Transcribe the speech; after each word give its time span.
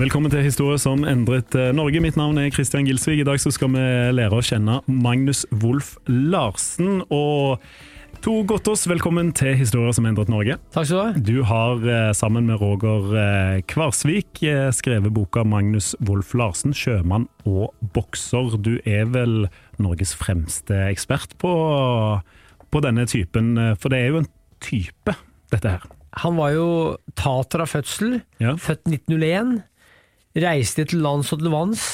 Velkommen 0.00 0.32
til 0.32 0.40
Historie 0.40 0.78
som 0.80 1.02
endret 1.04 1.52
eh, 1.58 1.74
Norge. 1.76 2.00
Mitt 2.00 2.16
navn 2.16 2.38
er 2.40 2.48
Kristian 2.54 2.86
Gilsvig. 2.88 3.18
I 3.20 3.26
dag 3.28 3.36
så 3.42 3.50
skal 3.52 3.68
vi 3.74 3.82
lære 4.16 4.32
å 4.32 4.40
kjenne 4.40 4.78
Magnus 4.88 5.42
Wolff 5.60 5.98
Larsen. 6.08 7.02
Og 7.12 7.60
Tor 8.24 8.46
Gottaas, 8.48 8.86
velkommen 8.88 9.28
til 9.36 9.52
Historie 9.60 9.92
som 9.92 10.08
endret 10.08 10.32
Norge. 10.32 10.56
Takk 10.72 10.88
skal 10.88 10.96
du 10.96 11.02
ha. 11.04 11.20
Du 11.28 11.42
har 11.50 11.84
eh, 11.84 12.14
sammen 12.16 12.48
med 12.48 12.62
Roger 12.64 13.12
eh, 13.12 13.60
Kvarsvik 13.68 14.40
skrevet 14.72 15.12
boka 15.12 15.44
'Magnus 15.44 15.92
Wolff 16.00 16.32
Larsen 16.32 16.72
sjømann 16.72 17.28
og 17.44 17.76
bokser'. 17.92 18.56
Du 18.56 18.78
er 18.88 19.04
vel 19.04 19.50
Norges 19.76 20.16
fremste 20.16 20.80
ekspert 20.88 21.36
på, 21.36 21.52
på 22.72 22.86
denne 22.88 23.04
typen, 23.04 23.52
for 23.76 23.92
det 23.92 24.00
er 24.00 24.14
jo 24.14 24.24
en 24.24 24.32
type, 24.64 25.20
dette 25.52 25.76
her. 25.76 25.84
Han 26.24 26.40
var 26.40 26.56
jo 26.56 26.68
tater 27.14 27.62
av 27.62 27.68
fødsel, 27.70 28.22
Ja. 28.40 28.56
født 28.56 28.88
1901. 28.88 29.60
Reiste 30.38 30.86
til 30.86 31.02
lands 31.02 31.32
og 31.34 31.40
til 31.42 31.50
vanns. 31.52 31.84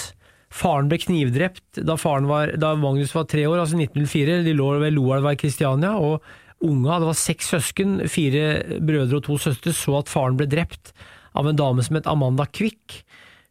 Faren 0.53 0.89
ble 0.91 0.99
knivdrept 1.01 1.81
da, 1.85 1.97
var, 1.99 2.53
da 2.61 2.75
Magnus 2.79 3.15
var 3.17 3.27
tre 3.29 3.45
år, 3.49 3.61
altså 3.63 3.79
1904. 3.81 4.43
De 4.47 4.55
lå 4.57 4.69
ved 4.81 4.95
Loelva 4.97 5.35
i 5.35 5.41
Kristiania, 5.41 5.97
og 5.97 6.23
unga, 6.65 7.01
det 7.01 7.11
var 7.11 7.19
seks 7.19 7.53
søsken, 7.53 7.99
fire 8.09 8.79
brødre 8.81 9.21
og 9.21 9.27
to 9.27 9.39
søstre, 9.41 9.75
så 9.77 9.99
at 10.01 10.13
faren 10.13 10.39
ble 10.39 10.49
drept 10.49 10.95
av 11.37 11.49
en 11.49 11.59
dame 11.59 11.85
som 11.85 11.99
het 11.99 12.09
Amanda 12.09 12.47
Quick. 12.49 13.03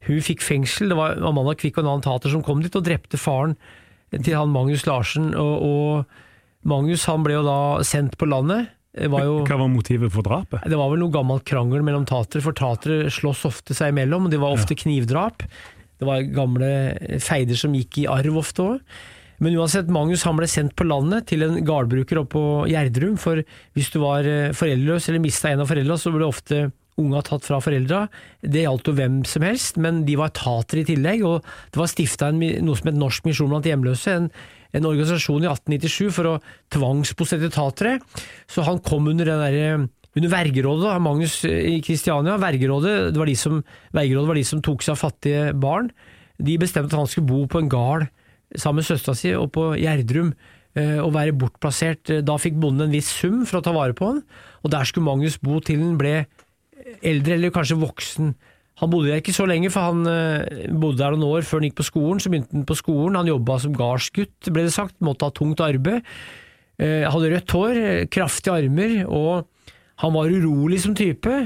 Hun 0.05 0.21
fikk 0.21 0.43
fengsel, 0.45 0.91
det 0.91 0.97
var 0.97 1.17
Amanda 1.17 1.55
Quick 1.57 1.77
og 1.77 1.85
en 1.85 1.91
annen 1.95 2.05
tater 2.05 2.33
som 2.33 2.45
kom 2.45 2.61
dit 2.63 2.77
og 2.77 2.85
drepte 2.85 3.19
faren 3.21 3.57
til 4.15 4.37
han 4.37 4.53
Magnus 4.53 4.85
Larsen. 4.87 5.33
Og, 5.37 5.55
og 5.65 6.69
Magnus 6.69 7.05
han 7.09 7.25
ble 7.25 7.37
jo 7.37 7.45
da 7.45 7.59
sendt 7.85 8.17
på 8.21 8.29
landet. 8.29 8.71
Var 8.95 9.25
jo 9.27 9.39
Hva 9.43 9.57
var 9.59 9.71
motivet 9.71 10.13
for 10.13 10.23
drapet? 10.23 10.63
det 10.71 10.77
var 10.79 10.91
vel 10.91 11.01
noe 11.01 11.11
gammelt 11.11 11.43
krangel 11.47 11.83
mellom 11.83 12.05
tatere, 12.07 12.43
for 12.45 12.55
tatere 12.55 13.09
slåss 13.11 13.43
ofte 13.49 13.75
seg 13.75 13.91
imellom, 13.91 14.27
og 14.27 14.31
det 14.31 14.39
var 14.39 14.55
ofte 14.55 14.77
knivdrap. 14.79 15.43
Det 15.99 16.07
var 16.07 16.23
gamle 16.31 16.71
feider 17.23 17.59
som 17.59 17.75
gikk 17.75 18.03
i 18.03 18.07
arv 18.11 18.39
ofte 18.39 18.63
òg. 18.63 18.95
Men 19.43 19.57
uansett, 19.59 19.91
Magnus 19.91 20.23
han 20.23 20.37
ble 20.39 20.47
sendt 20.47 20.77
på 20.79 20.87
landet 20.87 21.27
til 21.31 21.43
en 21.43 21.59
gardbruker 21.67 22.21
oppe 22.21 22.37
på 22.37 22.45
Gjerdrum, 22.71 23.17
for 23.19 23.41
hvis 23.75 23.91
du 23.91 23.99
var 23.99 24.27
eh, 24.27 24.55
foreldreløs 24.55 25.09
eller 25.09 25.23
mista 25.23 25.51
en 25.51 25.63
av 25.65 25.71
foreldra, 25.71 25.97
så 25.99 26.13
ble 26.15 26.27
ofte 26.27 26.61
unga 27.01 27.19
tatt 27.27 27.43
fra 27.43 27.59
foreldra. 27.59 28.05
Det 28.39 28.63
gjaldt 28.63 28.87
jo 28.87 28.95
hvem 28.95 29.19
som 29.27 29.43
helst, 29.43 29.79
men 29.81 30.05
de 30.07 30.15
var 30.19 30.31
tatere 30.35 30.85
i 30.85 30.87
tillegg, 30.87 31.25
og 31.27 31.43
det 31.43 31.81
var 31.81 31.91
stifta 31.91 32.31
noe 32.31 32.79
som 32.79 32.91
het 32.91 32.99
Norsk 32.99 33.27
misjon 33.27 33.51
blant 33.51 33.67
hjemløse, 33.67 34.15
en, 34.15 34.29
en 34.75 34.87
organisasjon 34.89 35.45
i 35.45 35.51
1897 35.51 36.09
for 36.13 36.29
å 36.29 36.39
tvangsbosette 36.73 37.51
tatere. 37.55 37.99
Så 38.51 38.65
han 38.67 38.81
kom 38.83 39.07
under 39.11 39.31
den 39.31 39.43
derre 39.43 39.69
under 40.15 40.31
vergerådet 40.31 40.85
da, 40.87 40.97
Magnus 41.03 41.41
i 41.43 41.79
Kristiania. 41.83 42.37
Vergerådet, 42.39 42.93
det 43.11 43.19
var 43.19 43.27
de 43.27 43.35
som, 43.39 43.59
vergerådet 43.95 44.29
var 44.29 44.39
de 44.39 44.45
som 44.47 44.61
tok 44.63 44.85
seg 44.85 44.95
av 44.95 45.01
fattige 45.01 45.49
barn. 45.59 45.89
De 46.39 46.55
bestemte 46.59 46.95
at 46.95 47.01
han 47.01 47.09
skulle 47.11 47.27
bo 47.27 47.41
på 47.51 47.59
en 47.59 47.71
gard 47.71 48.07
sammen 48.55 48.79
med 48.79 48.87
søstera 48.87 49.17
si 49.17 49.33
og 49.35 49.49
på 49.55 49.73
Gjerdrum 49.81 50.31
eh, 50.77 50.99
og 51.03 51.11
være 51.17 51.35
bortplassert. 51.35 52.13
Da 52.23 52.37
fikk 52.39 52.55
bonden 52.63 52.87
en 52.87 52.95
viss 52.95 53.11
sum 53.11 53.43
for 53.43 53.59
å 53.59 53.65
ta 53.65 53.75
vare 53.75 53.95
på 53.97 54.07
han, 54.07 54.23
og 54.63 54.71
der 54.71 54.87
skulle 54.87 55.07
Magnus 55.09 55.39
bo 55.43 55.59
til 55.63 55.83
han 55.83 55.99
ble 55.99 56.15
eldre 57.05 57.35
eller 57.35 57.53
kanskje 57.55 57.79
voksen. 57.81 58.35
Han 58.81 58.91
bodde 58.91 59.07
der 59.07 59.21
ikke 59.21 59.35
så 59.35 59.45
lenge, 59.47 59.69
for 59.71 59.87
han 59.87 60.07
eh, 60.11 60.67
bodde 60.75 60.99
der 60.99 61.15
noen 61.15 61.37
år 61.37 61.45
før 61.47 61.61
han 61.61 61.69
gikk 61.69 61.77
på 61.79 61.87
skolen. 61.87 62.19
Så 62.19 62.31
begynte 62.31 62.57
han 62.57 62.65
på 62.67 62.75
skolen, 62.75 63.15
han 63.15 63.29
jobba 63.31 63.59
som 63.63 63.75
gardsgutt, 63.77 64.49
ble 64.51 64.65
det 64.67 64.75
sagt, 64.75 64.97
måtte 65.05 65.29
ha 65.29 65.35
tungt 65.35 65.63
arbeid. 65.63 66.03
Eh, 66.75 67.05
hadde 67.07 67.31
rødt 67.31 67.55
hår, 67.55 67.79
eh, 67.79 68.07
kraftige 68.11 68.57
armer, 68.59 68.97
og 69.07 69.71
han 70.03 70.15
var 70.17 70.33
urolig 70.33 70.81
som 70.83 70.95
type. 70.97 71.37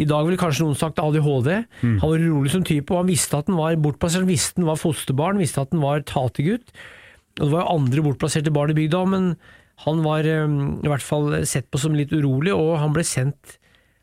I 0.00 0.08
dag 0.08 0.24
ville 0.24 0.40
kanskje 0.40 0.64
noen 0.64 0.80
sagt 0.80 1.02
ADHD. 1.02 1.66
Han 1.84 2.00
var 2.00 2.24
urolig 2.24 2.54
som 2.54 2.64
type, 2.64 2.88
og 2.88 3.02
han 3.02 3.12
visste 3.12 3.36
at 3.36 3.52
han 3.52 3.60
var 3.60 3.76
bortplassert, 3.76 4.24
han 4.24 4.32
visste 4.32 4.62
han 4.62 4.70
var 4.70 4.80
fosterbarn, 4.80 5.42
visste 5.42 5.60
at 5.60 5.76
han 5.76 5.84
var 5.84 6.00
tatergutt. 6.08 6.72
Og 7.36 7.44
det 7.44 7.52
var 7.52 7.66
jo 7.66 7.74
andre 7.76 8.04
bortplasserte 8.08 8.52
barn 8.56 8.72
i 8.72 8.78
bygda, 8.80 9.04
men 9.12 9.34
han 9.84 10.00
var 10.04 10.24
i 10.24 10.88
hvert 10.88 11.04
fall 11.04 11.44
sett 11.44 11.68
på 11.68 11.80
som 11.80 11.92
litt 11.96 12.12
urolig, 12.16 12.56
og 12.56 12.78
han 12.80 12.96
ble 12.96 13.04
sendt 13.04 13.59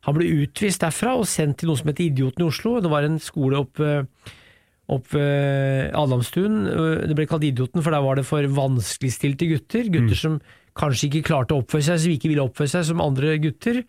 han 0.07 0.15
ble 0.15 0.27
utvist 0.43 0.83
derfra 0.83 1.17
og 1.19 1.27
sendt 1.27 1.59
til 1.61 1.69
noe 1.69 1.79
som 1.79 1.91
het 1.91 1.99
Idioten 1.99 2.45
i 2.45 2.47
Oslo. 2.47 2.77
Det 2.79 2.91
var 2.91 3.03
en 3.03 3.19
skole 3.19 3.59
opp, 3.59 3.81
eh, 3.83 4.05
opp 4.87 5.11
Adamstuen. 5.13 6.61
Det 7.03 7.17
ble 7.17 7.27
kalt 7.27 7.43
Idioten, 7.43 7.83
for 7.83 7.91
der 7.91 8.05
var 8.05 8.15
det 8.15 8.23
for 8.25 8.47
vanskeligstilte 8.47 9.49
gutter. 9.51 9.91
Gutter 9.91 10.15
som 10.15 10.39
kanskje 10.79 11.09
ikke 11.09 11.27
klarte 11.27 11.55
å 11.55 11.63
oppføre 11.63 11.89
seg, 11.89 11.99
som 11.99 12.13
ikke 12.13 12.31
ville 12.31 12.45
oppføre 12.45 12.71
seg 12.71 12.87
som 12.87 13.03
andre 13.03 13.35
gutter. 13.43 13.81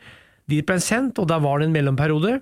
Dit 0.48 0.66
ble 0.66 0.78
han 0.78 0.84
sendt, 0.84 1.20
og 1.20 1.28
der 1.30 1.42
var 1.44 1.60
det 1.60 1.68
en 1.68 1.76
mellomperiode. 1.76 2.38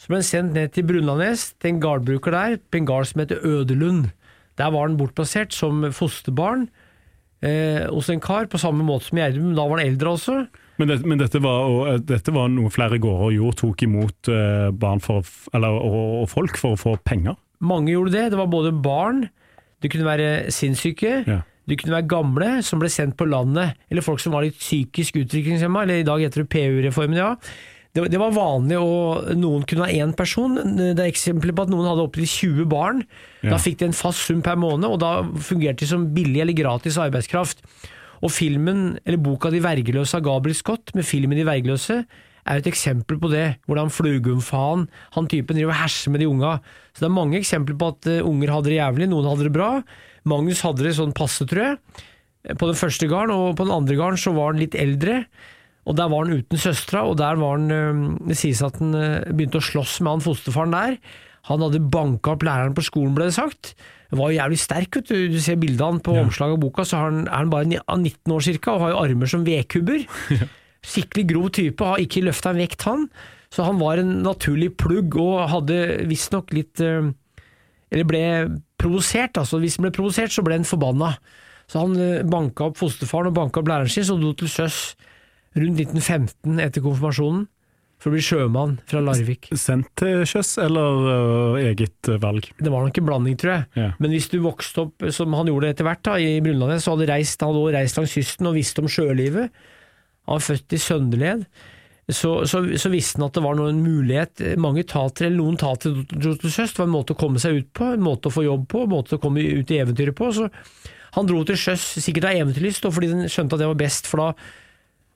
Så 0.00 0.10
ble 0.10 0.20
han 0.20 0.26
sendt 0.26 0.56
ned 0.56 0.72
til 0.74 0.86
Brunlandnes, 0.88 1.52
til 1.60 1.74
en 1.74 1.82
gardbruker 1.84 2.34
der, 2.34 2.56
på 2.58 2.80
en 2.80 2.88
gard 2.88 3.06
som 3.10 3.22
heter 3.22 3.44
Ødelund. 3.44 4.10
Der 4.58 4.70
var 4.74 4.88
han 4.88 4.98
bortplassert 4.98 5.54
som 5.54 5.82
fosterbarn 5.94 6.68
eh, 7.42 7.86
hos 7.90 8.10
en 8.10 8.22
kar, 8.22 8.48
på 8.50 8.60
samme 8.60 8.86
måte 8.86 9.08
som 9.08 9.20
Gjerdrum. 9.20 9.54
Da 9.54 9.66
var 9.66 9.80
han 9.80 9.92
eldre 9.92 10.14
også. 10.16 10.38
Men, 10.78 10.90
det, 10.90 10.96
men 11.06 11.20
dette, 11.20 11.38
var, 11.44 11.68
og, 11.70 11.80
eh, 11.92 11.98
dette 12.02 12.32
var 12.34 12.48
noe 12.50 12.72
flere 12.74 12.98
gårder 13.02 13.36
gjorde, 13.36 13.58
tok 13.60 13.82
imot 13.86 14.30
eh, 14.32 14.68
barn 14.74 15.02
for, 15.04 15.22
eller, 15.54 15.76
og, 15.78 16.22
og 16.24 16.28
folk 16.32 16.58
for 16.58 16.74
å 16.74 16.80
få 16.80 16.96
penger? 17.06 17.36
Mange 17.64 17.92
gjorde 17.94 18.14
det. 18.16 18.24
Det 18.34 18.40
var 18.40 18.50
både 18.50 18.72
barn, 18.84 19.28
det 19.84 19.92
kunne 19.92 20.08
være 20.08 20.30
sinnssyke, 20.54 21.20
Ja. 21.30 21.42
det 21.70 21.78
kunne 21.80 21.94
være 21.98 22.10
gamle 22.10 22.48
som 22.66 22.82
ble 22.82 22.90
sendt 22.92 23.14
på 23.20 23.28
landet, 23.30 23.78
eller 23.90 24.04
folk 24.04 24.20
som 24.20 24.34
var 24.34 24.42
litt 24.44 24.58
psykisk 24.58 25.20
utviklingshemma, 25.22 25.84
eller 25.86 26.02
i 26.02 26.08
dag 26.10 26.20
heter 26.26 26.42
det 26.42 26.50
PU-reformen, 26.52 27.16
ja. 27.22 27.30
Det, 27.94 28.08
det 28.10 28.18
var 28.18 28.32
vanlig, 28.34 28.74
og 28.82 29.28
noen 29.38 29.62
kunne 29.70 29.86
ha 29.86 29.94
én 29.94 30.10
person. 30.18 30.56
Det 30.74 30.98
er 30.98 31.06
eksempler 31.06 31.54
på 31.54 31.62
at 31.62 31.70
noen 31.70 31.86
hadde 31.86 32.02
opptil 32.02 32.26
20 32.26 32.64
barn. 32.66 33.04
Ja. 33.44 33.52
Da 33.52 33.60
fikk 33.62 33.78
de 33.78 33.86
en 33.86 33.94
fast 33.94 34.24
sum 34.26 34.40
per 34.42 34.58
måned, 34.58 34.88
og 34.90 34.98
da 34.98 35.20
fungerte 35.46 35.84
de 35.84 35.92
som 35.92 36.08
billig 36.16 36.42
eller 36.42 36.58
gratis 36.58 36.98
arbeidskraft. 36.98 37.62
Og 38.24 38.32
filmen, 38.32 38.94
eller 39.04 39.20
boka 39.20 39.50
De 39.52 39.60
vergeløse 39.64 40.16
av 40.16 40.24
Gabriel 40.24 40.56
Scott, 40.56 40.94
med 40.96 41.06
filmen 41.06 41.36
De 41.36 41.44
vergeløse, 41.46 42.04
er 42.44 42.60
et 42.60 42.68
eksempel 42.68 43.18
på 43.20 43.30
det. 43.32 43.44
Hvordan 43.68 43.92
Flugumfaen, 43.92 44.86
han 45.16 45.28
typen, 45.30 45.56
driver 45.56 45.72
og 45.72 45.80
herser 45.80 46.12
med 46.12 46.20
de 46.22 46.28
unga. 46.28 46.58
Så 46.92 47.04
det 47.04 47.08
er 47.08 47.16
mange 47.16 47.38
eksempler 47.40 47.78
på 47.80 47.90
at 47.94 48.10
eh, 48.10 48.24
unger 48.24 48.52
hadde 48.52 48.72
det 48.72 48.78
jævlig, 48.80 49.08
noen 49.10 49.28
hadde 49.30 49.48
det 49.48 49.54
bra. 49.54 49.70
Magnus 50.28 50.62
hadde 50.64 50.84
det 50.84 50.94
sånn 50.98 51.16
passe, 51.16 51.46
tror 51.48 51.62
jeg, 51.64 51.78
eh, 52.44 52.56
på 52.60 52.68
den 52.68 52.80
første 52.80 53.08
garden, 53.10 53.34
og 53.34 53.58
på 53.58 53.66
den 53.66 53.76
andre 53.76 53.98
garden 54.00 54.20
så 54.20 54.34
var 54.36 54.52
han 54.52 54.60
litt 54.60 54.76
eldre. 54.76 55.22
Og 55.84 55.96
der 55.98 56.08
var 56.12 56.24
han 56.24 56.40
uten 56.40 56.60
søstera, 56.60 57.04
og 57.08 57.18
der 57.20 57.36
var 57.40 57.58
han 57.58 57.72
øh, 57.72 58.04
Det 58.30 58.38
sies 58.40 58.62
at 58.64 58.78
han 58.80 58.96
begynte 59.36 59.60
å 59.60 59.64
slåss 59.64 59.98
med 60.00 60.16
han 60.16 60.24
fosterfaren 60.24 60.76
der. 60.76 60.98
Han 61.50 61.60
hadde 61.60 61.82
banka 61.92 62.34
opp 62.34 62.44
læreren 62.46 62.74
på 62.76 62.84
skolen, 62.86 63.14
ble 63.16 63.28
det 63.28 63.36
sagt. 63.36 63.74
Han 64.10 64.20
var 64.20 64.30
jo 64.30 64.38
jævlig 64.38 64.58
sterk, 64.62 64.96
vet 64.96 65.10
du. 65.10 65.16
Du 65.34 65.40
ser 65.42 65.58
bildet 65.60 65.84
han 65.84 66.00
på 66.04 66.14
omslaget 66.16 66.56
av 66.56 66.62
boka, 66.62 66.84
så 66.88 67.02
han, 67.02 67.24
er 67.26 67.42
han 67.42 67.52
bare 67.52 67.68
19 67.68 68.32
år 68.32 68.44
cirka, 68.46 68.74
og 68.74 68.84
har 68.84 68.94
jo 68.94 69.00
armer 69.02 69.30
som 69.30 69.44
vedkubber. 69.46 70.06
Skikkelig 70.94 71.26
grov 71.32 71.50
type, 71.56 71.84
har 71.84 72.00
ikke 72.00 72.24
løfta 72.24 72.52
en 72.54 72.62
vekt, 72.62 72.86
han. 72.88 73.08
Så 73.52 73.66
han 73.66 73.78
var 73.80 74.00
en 74.00 74.16
naturlig 74.24 74.72
plugg, 74.80 75.16
og 75.20 75.48
hadde 75.52 75.80
visstnok 76.10 76.52
litt 76.56 76.80
øh, 76.82 77.12
Eller 77.94 78.08
ble 78.08 78.22
provosert, 78.80 79.36
altså. 79.38 79.60
Hvis 79.62 79.76
han 79.78 79.86
ble 79.86 79.94
provosert, 79.94 80.32
så 80.34 80.42
ble 80.42 80.56
han 80.58 80.68
forbanna. 80.68 81.12
Så 81.70 81.84
han 81.84 81.96
øh, 81.96 82.24
banka 82.28 82.70
opp 82.70 82.80
fosterfaren 82.80 83.30
og 83.30 83.36
banka 83.36 83.60
opp 83.60 83.68
læreren 83.70 83.92
sin, 83.92 84.06
så 84.08 84.16
dro 84.20 84.32
til 84.32 84.50
sjøs 84.50 84.78
rundt 85.54 85.78
1915 85.84 86.58
etter 86.64 86.82
konfirmasjonen 86.82 87.44
for 88.04 88.12
å 88.12 88.18
bli 88.18 88.24
sjømann 88.24 88.74
fra 88.90 89.00
Larvik. 89.00 89.48
Sendt 89.56 89.88
til 89.96 90.26
sjøs, 90.28 90.58
eller 90.60 91.06
uh, 91.08 91.60
eget 91.62 92.10
øh, 92.12 92.18
valg? 92.20 92.50
Det 92.60 92.68
var 92.68 92.84
nok 92.84 92.98
en 93.00 93.06
blanding, 93.08 93.38
tror 93.40 93.54
jeg. 93.54 93.68
Ja. 93.80 93.86
Men 93.96 94.12
hvis 94.12 94.28
du 94.28 94.42
vokste 94.44 94.82
opp 94.84 95.06
som 95.16 95.32
han 95.32 95.48
gjorde 95.48 95.70
etter 95.72 95.88
hvert 95.88 96.02
da, 96.04 96.18
i 96.20 96.34
Brunlandet, 96.44 96.84
så 96.84 96.92
hadde 96.92 97.08
reist, 97.08 97.40
han 97.40 97.54
hadde 97.56 97.78
reist 97.78 97.96
langs 97.96 98.12
kysten 98.12 98.50
og 98.50 98.58
visste 98.58 98.84
om 98.84 98.90
sjølivet. 98.92 99.62
Han 100.28 100.36
var 100.36 100.44
født 100.44 100.76
i 100.76 100.80
Søndeled. 100.84 101.46
Så, 102.12 102.34
så, 102.44 102.60
så 102.76 102.90
visste 102.92 103.16
han 103.16 103.30
at 103.30 103.38
det 103.38 103.44
var 103.46 103.56
noen 103.56 103.80
mulighet. 103.80 104.42
Mange 104.60 104.84
tatere, 104.84 105.30
eller 105.30 105.40
noen 105.40 105.56
tatere 105.60 106.04
dro 106.12 106.34
til 106.36 106.52
sjøs. 106.52 106.74
Det 106.74 106.82
var 106.82 106.90
en 106.90 106.96
måte 106.98 107.16
å 107.16 107.20
komme 107.24 107.40
seg 107.40 107.62
ut 107.62 107.70
på, 107.72 107.88
en 107.94 108.04
måte 108.04 108.28
å 108.28 108.34
få 108.34 108.44
jobb 108.44 108.68
på, 108.68 108.84
en 108.84 108.92
måte 108.92 109.16
å 109.16 109.22
komme 109.22 109.40
ut 109.40 109.72
i 109.72 109.80
eventyret 109.80 110.16
på. 110.18 110.28
Så 110.36 110.50
han 111.16 111.30
dro 111.30 111.40
til 111.48 111.56
sjøs 111.56 111.86
sikkert 112.04 112.28
av 112.28 112.42
eventyrlyst, 112.42 112.84
og 112.84 112.98
fordi 112.98 113.14
han 113.14 113.32
skjønte 113.32 113.56
at 113.56 113.64
det 113.64 113.72
var 113.72 113.80
best, 113.80 114.10
for 114.10 114.20
da, 114.20 114.28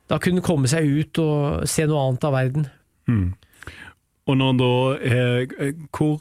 da 0.09 0.21
kunne 0.23 0.41
han 0.41 0.49
komme 0.49 0.73
seg 0.73 0.89
ut 0.89 1.21
og 1.21 1.69
se 1.69 1.85
noe 1.91 2.07
annet 2.07 2.25
av 2.25 2.37
verden. 2.39 2.69
Og 3.09 4.37
når 4.37 4.59
da 4.61 4.71
eh, 5.09 5.71
hvor, 5.97 6.19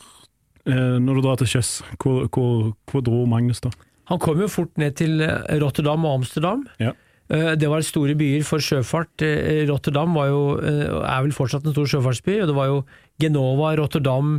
eh, 0.65 0.95
Når 1.03 1.17
du 1.17 1.21
drar 1.25 1.37
til 1.41 1.49
sjøs, 1.57 1.71
hvor, 1.99 2.27
hvor, 2.31 2.71
hvor 2.91 3.03
dro 3.03 3.25
Magnus 3.27 3.59
da? 3.63 3.71
Han 4.07 4.19
kom 4.23 4.39
jo 4.39 4.47
fort 4.47 4.71
ned 4.79 4.95
til 4.95 5.19
eh, 5.21 5.57
Rotterdam 5.59 6.05
og 6.07 6.21
Amsterdam. 6.21 6.63
Ja. 6.79 6.93
Eh, 7.29 7.55
Det 7.59 7.67
var 7.69 7.83
store 7.83 8.15
byer 8.15 8.45
for 8.47 8.63
sjøfart. 8.63 9.21
Eh, 9.27 9.65
Rotterdam 9.67 10.15
var 10.15 10.29
jo, 10.31 10.39
er 10.63 11.25
vel 11.25 11.35
fortsatt 11.35 11.67
en 11.67 11.75
stor 11.75 11.89
sjøfartsby, 11.91 12.37
og 12.41 12.47
det 12.47 12.55
var 12.55 12.71
jo 12.71 12.77
Genova, 13.19 13.73
Rotterdam, 13.81 14.37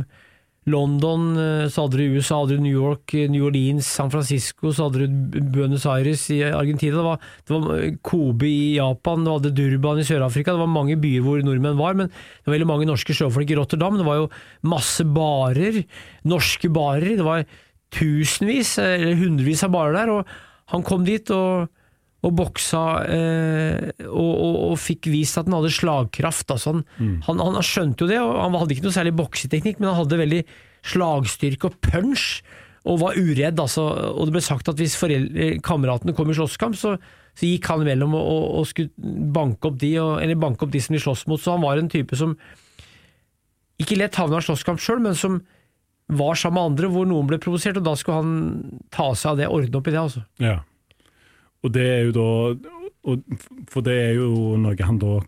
London, 0.69 1.23
eh, 1.37 1.67
så 1.71 1.85
hadde 1.85 1.99
du 1.99 2.15
USA, 2.17 2.39
hadde 2.41 2.57
du 2.57 2.63
New 2.63 2.75
York, 2.75 3.13
eh, 3.13 3.29
New 3.31 3.45
Orleans, 3.47 3.87
San 3.87 4.11
Francisco, 4.13 4.71
så 4.71 4.87
hadde 4.87 5.07
du 5.07 5.39
Buenos 5.53 5.85
Aires 5.89 6.27
i 6.33 6.41
Argentina, 6.43 6.97
det 6.97 7.05
var, 7.05 7.23
det 7.47 7.55
var 7.55 7.79
eh, 7.79 7.95
Kobe 8.05 8.49
i 8.49 8.75
Japan, 8.77 9.25
du 9.25 9.31
hadde 9.33 9.53
Durban 9.57 10.01
i 10.01 10.05
Sør-Afrika, 10.07 10.53
det 10.53 10.63
var 10.63 10.71
mange 10.71 10.99
byer 11.01 11.25
hvor 11.25 11.41
nordmenn 11.45 11.79
var, 11.79 11.97
men 11.97 12.11
det 12.11 12.47
var 12.47 12.57
veldig 12.57 12.69
mange 12.69 12.89
norske 12.89 13.15
sjøfolk 13.17 13.49
i 13.49 13.57
Rotterdam, 13.59 13.97
det 13.99 14.07
var 14.07 14.21
jo 14.21 14.29
masse 14.69 15.05
barer, 15.05 15.81
norske 16.29 16.71
barer, 16.73 17.17
det 17.19 17.27
var 17.27 17.43
tusenvis, 17.95 18.77
eller 18.83 19.17
hundrevis 19.19 19.65
av 19.65 19.73
barer 19.73 19.97
der, 19.97 20.13
og 20.13 20.73
han 20.75 20.85
kom 20.85 21.05
dit 21.07 21.33
og 21.33 21.69
og 22.19 22.33
boksa 22.35 22.83
eh, 23.07 23.91
og, 24.09 24.31
og, 24.31 24.55
og 24.69 24.79
fikk 24.81 25.07
vist 25.11 25.39
at 25.39 25.47
han 25.47 25.55
hadde 25.55 25.71
slagkraft. 25.71 26.51
Altså 26.51 26.73
han, 26.75 26.83
han, 27.27 27.43
han 27.43 27.59
skjønte 27.63 28.03
jo 28.03 28.09
det, 28.11 28.17
og 28.19 28.33
han 28.41 28.57
hadde 28.59 28.75
ikke 28.75 28.87
noe 28.89 28.95
særlig 28.95 29.15
bokseteknikk, 29.19 29.79
men 29.79 29.91
han 29.91 30.01
hadde 30.01 30.19
veldig 30.19 30.41
slagstyrke 30.89 31.69
og 31.69 31.77
punch, 31.83 32.25
og 32.89 32.99
var 33.01 33.19
uredd. 33.19 33.59
Altså, 33.59 33.85
og 34.11 34.27
det 34.27 34.35
ble 34.35 34.43
sagt 34.43 34.71
at 34.71 34.79
hvis 34.79 34.97
foreldre, 34.99 35.51
kameratene 35.63 36.15
kom 36.15 36.31
i 36.31 36.35
slåsskamp, 36.35 36.75
så, 36.79 36.95
så 37.35 37.47
gikk 37.47 37.69
han 37.71 37.85
imellom 37.85 38.15
og, 38.19 38.43
og, 38.59 38.67
skulle 38.67 39.15
banke 39.35 39.71
opp 39.71 39.79
de, 39.79 39.93
og, 40.01 40.17
eller 40.23 40.39
banke 40.39 40.65
opp 40.65 40.73
de 40.75 40.83
som 40.83 40.95
de 40.95 41.03
sloss 41.03 41.25
mot. 41.31 41.39
Så 41.39 41.55
han 41.55 41.63
var 41.63 41.79
en 41.79 41.91
type 41.91 42.19
som 42.19 42.35
ikke 43.79 43.99
lett 43.99 44.19
havna 44.19 44.41
i 44.41 44.47
slåsskamp 44.47 44.83
sjøl, 44.83 44.99
men 45.03 45.15
som 45.15 45.39
var 46.09 46.35
sammen 46.39 46.57
med 46.57 46.71
andre 46.71 46.89
hvor 46.91 47.07
noen 47.07 47.27
ble 47.29 47.39
provosert, 47.39 47.77
og 47.79 47.85
da 47.85 47.93
skulle 47.95 48.23
han 48.23 48.79
ta 48.91 49.11
seg 49.13 49.35
av 49.35 49.39
det, 49.39 49.51
ordne 49.53 49.79
opp 49.79 49.87
i 49.87 49.93
det. 49.93 50.01
altså. 50.01 50.25
Ja. 50.41 50.57
Og 51.65 51.73
det 51.75 51.85
er 51.85 52.07
jo 52.07 52.15
da 52.15 52.29
For 53.71 53.83
det 53.83 53.95
er 53.95 54.13
jo 54.19 54.55
noe 54.59 54.77
han 54.85 54.99
da 55.01 55.19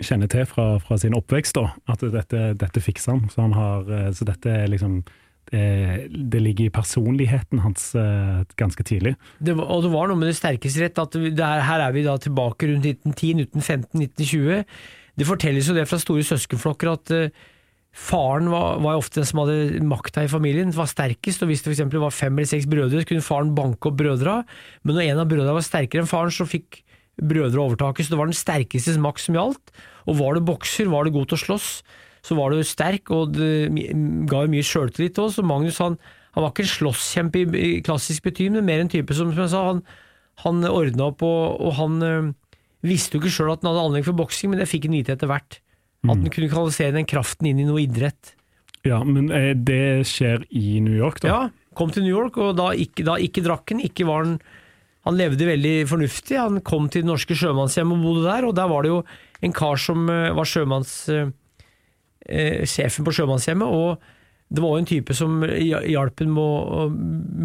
kjenner 0.00 0.30
til 0.32 0.46
fra, 0.48 0.78
fra 0.80 0.96
sin 0.96 1.12
oppvekst, 1.16 1.58
da. 1.58 1.74
At 1.92 2.00
dette, 2.00 2.54
dette 2.56 2.80
fikser 2.80 3.12
han. 3.12 3.26
Så, 3.28 3.42
han 3.44 3.52
har, 3.52 3.90
eh, 3.92 4.06
så 4.16 4.24
dette 4.24 4.48
er 4.62 4.70
liksom 4.72 5.02
det, 5.50 6.40
ligger 6.40 6.68
i 6.68 6.70
personligheten 6.70 7.62
hans 7.64 7.94
eh, 7.98 8.42
ganske 8.56 8.84
tidlig. 8.86 9.16
Det 9.42 9.56
var, 9.58 9.66
og 9.66 9.82
det 9.82 9.92
var 9.92 10.08
noe 10.08 10.20
med 10.20 10.30
det 10.30 10.38
sterkeste 10.38 10.84
rett, 10.84 11.00
at 11.02 11.16
er, 11.18 11.64
her 11.66 11.84
er 11.86 11.94
vi 11.96 12.04
da 12.06 12.16
tilbake 12.22 12.68
rundt 12.70 12.86
1910, 12.86 13.46
1915, 13.58 14.04
1920. 14.06 14.64
Det 15.18 15.26
fortelles 15.26 15.68
jo 15.68 15.74
det 15.76 15.88
fra 15.90 15.98
store 16.00 16.26
søskenflokker 16.26 16.92
at 16.92 17.14
eh, 17.16 17.48
faren 17.90 18.50
var, 18.52 18.78
var 18.82 18.98
ofte 19.00 19.20
den 19.20 19.26
som 19.28 19.42
hadde 19.42 19.80
makta 19.86 20.22
i 20.24 20.30
familien, 20.30 20.70
var 20.74 20.88
sterkest, 20.90 21.42
og 21.42 21.50
hvis 21.50 21.64
det 21.64 21.74
for 21.80 22.04
var 22.04 22.14
fem 22.14 22.36
eller 22.38 22.48
seks 22.48 22.68
brødre, 22.70 23.02
så 23.02 23.08
kunne 23.08 23.26
faren 23.26 23.54
banke 23.56 23.90
opp 23.90 23.98
brødra, 23.98 24.40
men 24.84 24.96
når 24.96 25.08
en 25.08 25.22
av 25.24 25.30
brødra 25.30 25.56
var 25.56 25.66
sterkere 25.66 26.04
enn 26.04 26.10
faren, 26.10 26.34
så 26.34 26.46
fikk 26.48 26.82
brødre 27.20 27.60
overtaket, 27.60 28.06
så 28.06 28.14
det 28.14 28.20
var 28.20 28.30
den 28.30 28.38
sterkestes 28.38 29.00
makt 29.02 29.24
som 29.24 29.36
gjaldt, 29.36 29.74
og 30.06 30.20
var 30.20 30.38
du 30.38 30.46
bokser, 30.46 30.90
var 30.92 31.04
du 31.04 31.12
god 31.14 31.30
til 31.30 31.38
å 31.40 31.42
slåss, 31.44 31.70
så 32.24 32.36
var 32.38 32.52
du 32.52 32.62
sterk, 32.66 33.10
og 33.14 33.34
det 33.34 33.70
ga 34.30 34.44
jo 34.44 34.52
mye 34.52 34.66
sjøltillit 34.66 35.18
òg, 35.20 35.32
så 35.34 35.44
Magnus 35.46 35.80
han, 35.82 35.98
han 36.36 36.44
var 36.44 36.54
ikke 36.54 36.66
en 36.66 36.74
slåsskjempe 36.74 37.42
i, 37.42 37.72
klassisk 37.84 38.28
betydning, 38.28 38.60
men 38.60 38.70
mer 38.70 38.84
en 38.84 38.92
type 38.92 39.16
som, 39.16 39.32
som 39.34 39.44
jeg 39.44 39.52
sa, 39.52 39.64
han, 39.72 39.82
han 40.44 40.62
ordna 40.68 41.10
opp, 41.10 41.24
og, 41.26 41.58
og 41.58 41.74
han 41.80 41.98
øh, 42.06 42.30
visste 42.86 43.16
jo 43.16 43.24
ikke 43.24 43.34
sjøl 43.34 43.54
at 43.54 43.64
han 43.64 43.72
hadde 43.72 43.88
anlegg 43.88 44.06
for 44.06 44.20
boksing, 44.20 44.52
men 44.52 44.62
det 44.62 44.68
fikk 44.70 44.86
han 44.88 44.96
vite 45.00 45.16
etter 45.16 45.30
hvert. 45.30 45.58
At 46.06 46.16
han 46.16 46.30
kunne 46.32 46.48
kanalisere 46.48 46.96
den 46.96 47.08
kraften 47.08 47.50
inn 47.50 47.60
i 47.60 47.66
noe 47.68 47.82
idrett. 47.82 48.34
Ja, 48.86 49.02
Men 49.04 49.28
eh, 49.34 49.52
det 49.52 50.06
skjer 50.08 50.46
i 50.56 50.80
New 50.80 50.96
York, 50.96 51.20
da? 51.20 51.28
Ja, 51.28 51.74
kom 51.76 51.92
til 51.92 52.06
New 52.06 52.14
York, 52.14 52.38
og 52.40 52.54
da 52.56 52.70
ikke, 52.72 53.04
da 53.04 53.18
ikke 53.20 53.44
drakk 53.44 53.74
han, 53.74 53.84
ikke 53.84 54.08
var 54.08 54.24
han 54.24 54.40
Han 55.08 55.16
levde 55.16 55.46
veldig 55.48 55.88
fornuftig. 55.88 56.36
Han 56.36 56.60
kom 56.60 56.90
til 56.92 57.00
det 57.00 57.08
norske 57.08 57.32
sjømannshjemmet 57.32 57.96
og 57.96 58.02
bodde 58.04 58.24
der, 58.26 58.44
og 58.44 58.56
der 58.56 58.68
var 58.68 58.82
det 58.84 58.90
jo 58.90 58.98
en 59.40 59.54
kar 59.56 59.80
som 59.80 60.08
eh, 60.12 60.32
var 60.36 60.44
sjømanns... 60.44 61.08
eh, 61.08 61.30
eh, 62.28 62.66
sjefen 62.68 63.06
på 63.06 63.14
sjømannshjemmet, 63.16 63.64
og 63.64 63.96
det 64.50 64.62
var 64.64 64.72
jo 64.74 64.82
en 64.82 64.88
type 64.88 65.14
som 65.14 65.42
hjalp 65.46 66.20
ham 66.24 66.30
med, 66.34 66.94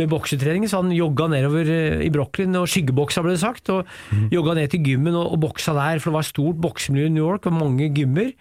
med 0.01 0.09
boksetrening, 0.09 0.65
så 0.69 0.81
han 0.81 0.93
jogga 0.95 1.27
nedover 1.29 1.69
eh, 1.69 1.99
i 2.01 2.11
Brooklyn 2.13 2.57
og 2.57 2.69
skyggeboksa, 2.71 3.21
ble 3.21 3.35
det 3.35 3.43
sagt, 3.43 3.69
og 3.69 3.85
jogga 4.33 4.55
ned 4.57 4.71
til 4.73 4.81
gymmen 4.87 5.13
og, 5.13 5.35
og 5.35 5.43
boksa 5.43 5.75
der, 5.77 6.01
for 6.01 6.09
det 6.09 6.17
var 6.17 6.25
et 6.25 6.31
stort 6.31 6.61
boksemiljø 6.63 7.11
i 7.11 7.13
New 7.13 7.27
York, 7.27 7.45
og 7.45 7.59
mange 7.59 7.91
gymmer. 7.93 8.31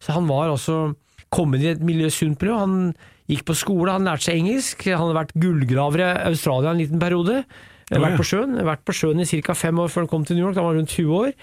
Så 0.00 0.16
han 0.16 0.30
var 0.30 0.54
altså 0.54 0.94
kommet 1.34 1.64
i 1.64 1.74
et 1.74 1.84
miljø, 1.84 2.08
sunt 2.12 2.40
miljø. 2.40 2.56
Han 2.62 2.78
gikk 3.28 3.44
på 3.50 3.58
skole, 3.60 3.92
han 3.92 4.08
lærte 4.08 4.28
seg 4.28 4.40
engelsk, 4.40 4.86
han 4.88 5.02
hadde 5.02 5.18
vært 5.18 5.36
gullgraver 5.44 6.04
i 6.04 6.08
Australia 6.30 6.72
en 6.72 6.80
liten 6.80 7.02
periode. 7.02 7.42
ja. 7.90 8.00
Vært 8.00 8.18
på 8.22 8.28
sjøen, 8.30 8.56
vært 8.64 8.86
på 8.88 8.96
sjøen 8.96 9.20
i 9.20 9.28
ca. 9.28 9.56
fem 9.58 9.84
år 9.84 9.92
før 9.92 10.06
han 10.06 10.12
kom 10.14 10.24
til 10.24 10.40
New 10.40 10.46
York, 10.46 10.56
da 10.56 10.64
var 10.64 10.72
han 10.72 10.80
rundt 10.80 10.96
20 10.96 11.20
år. 11.20 11.36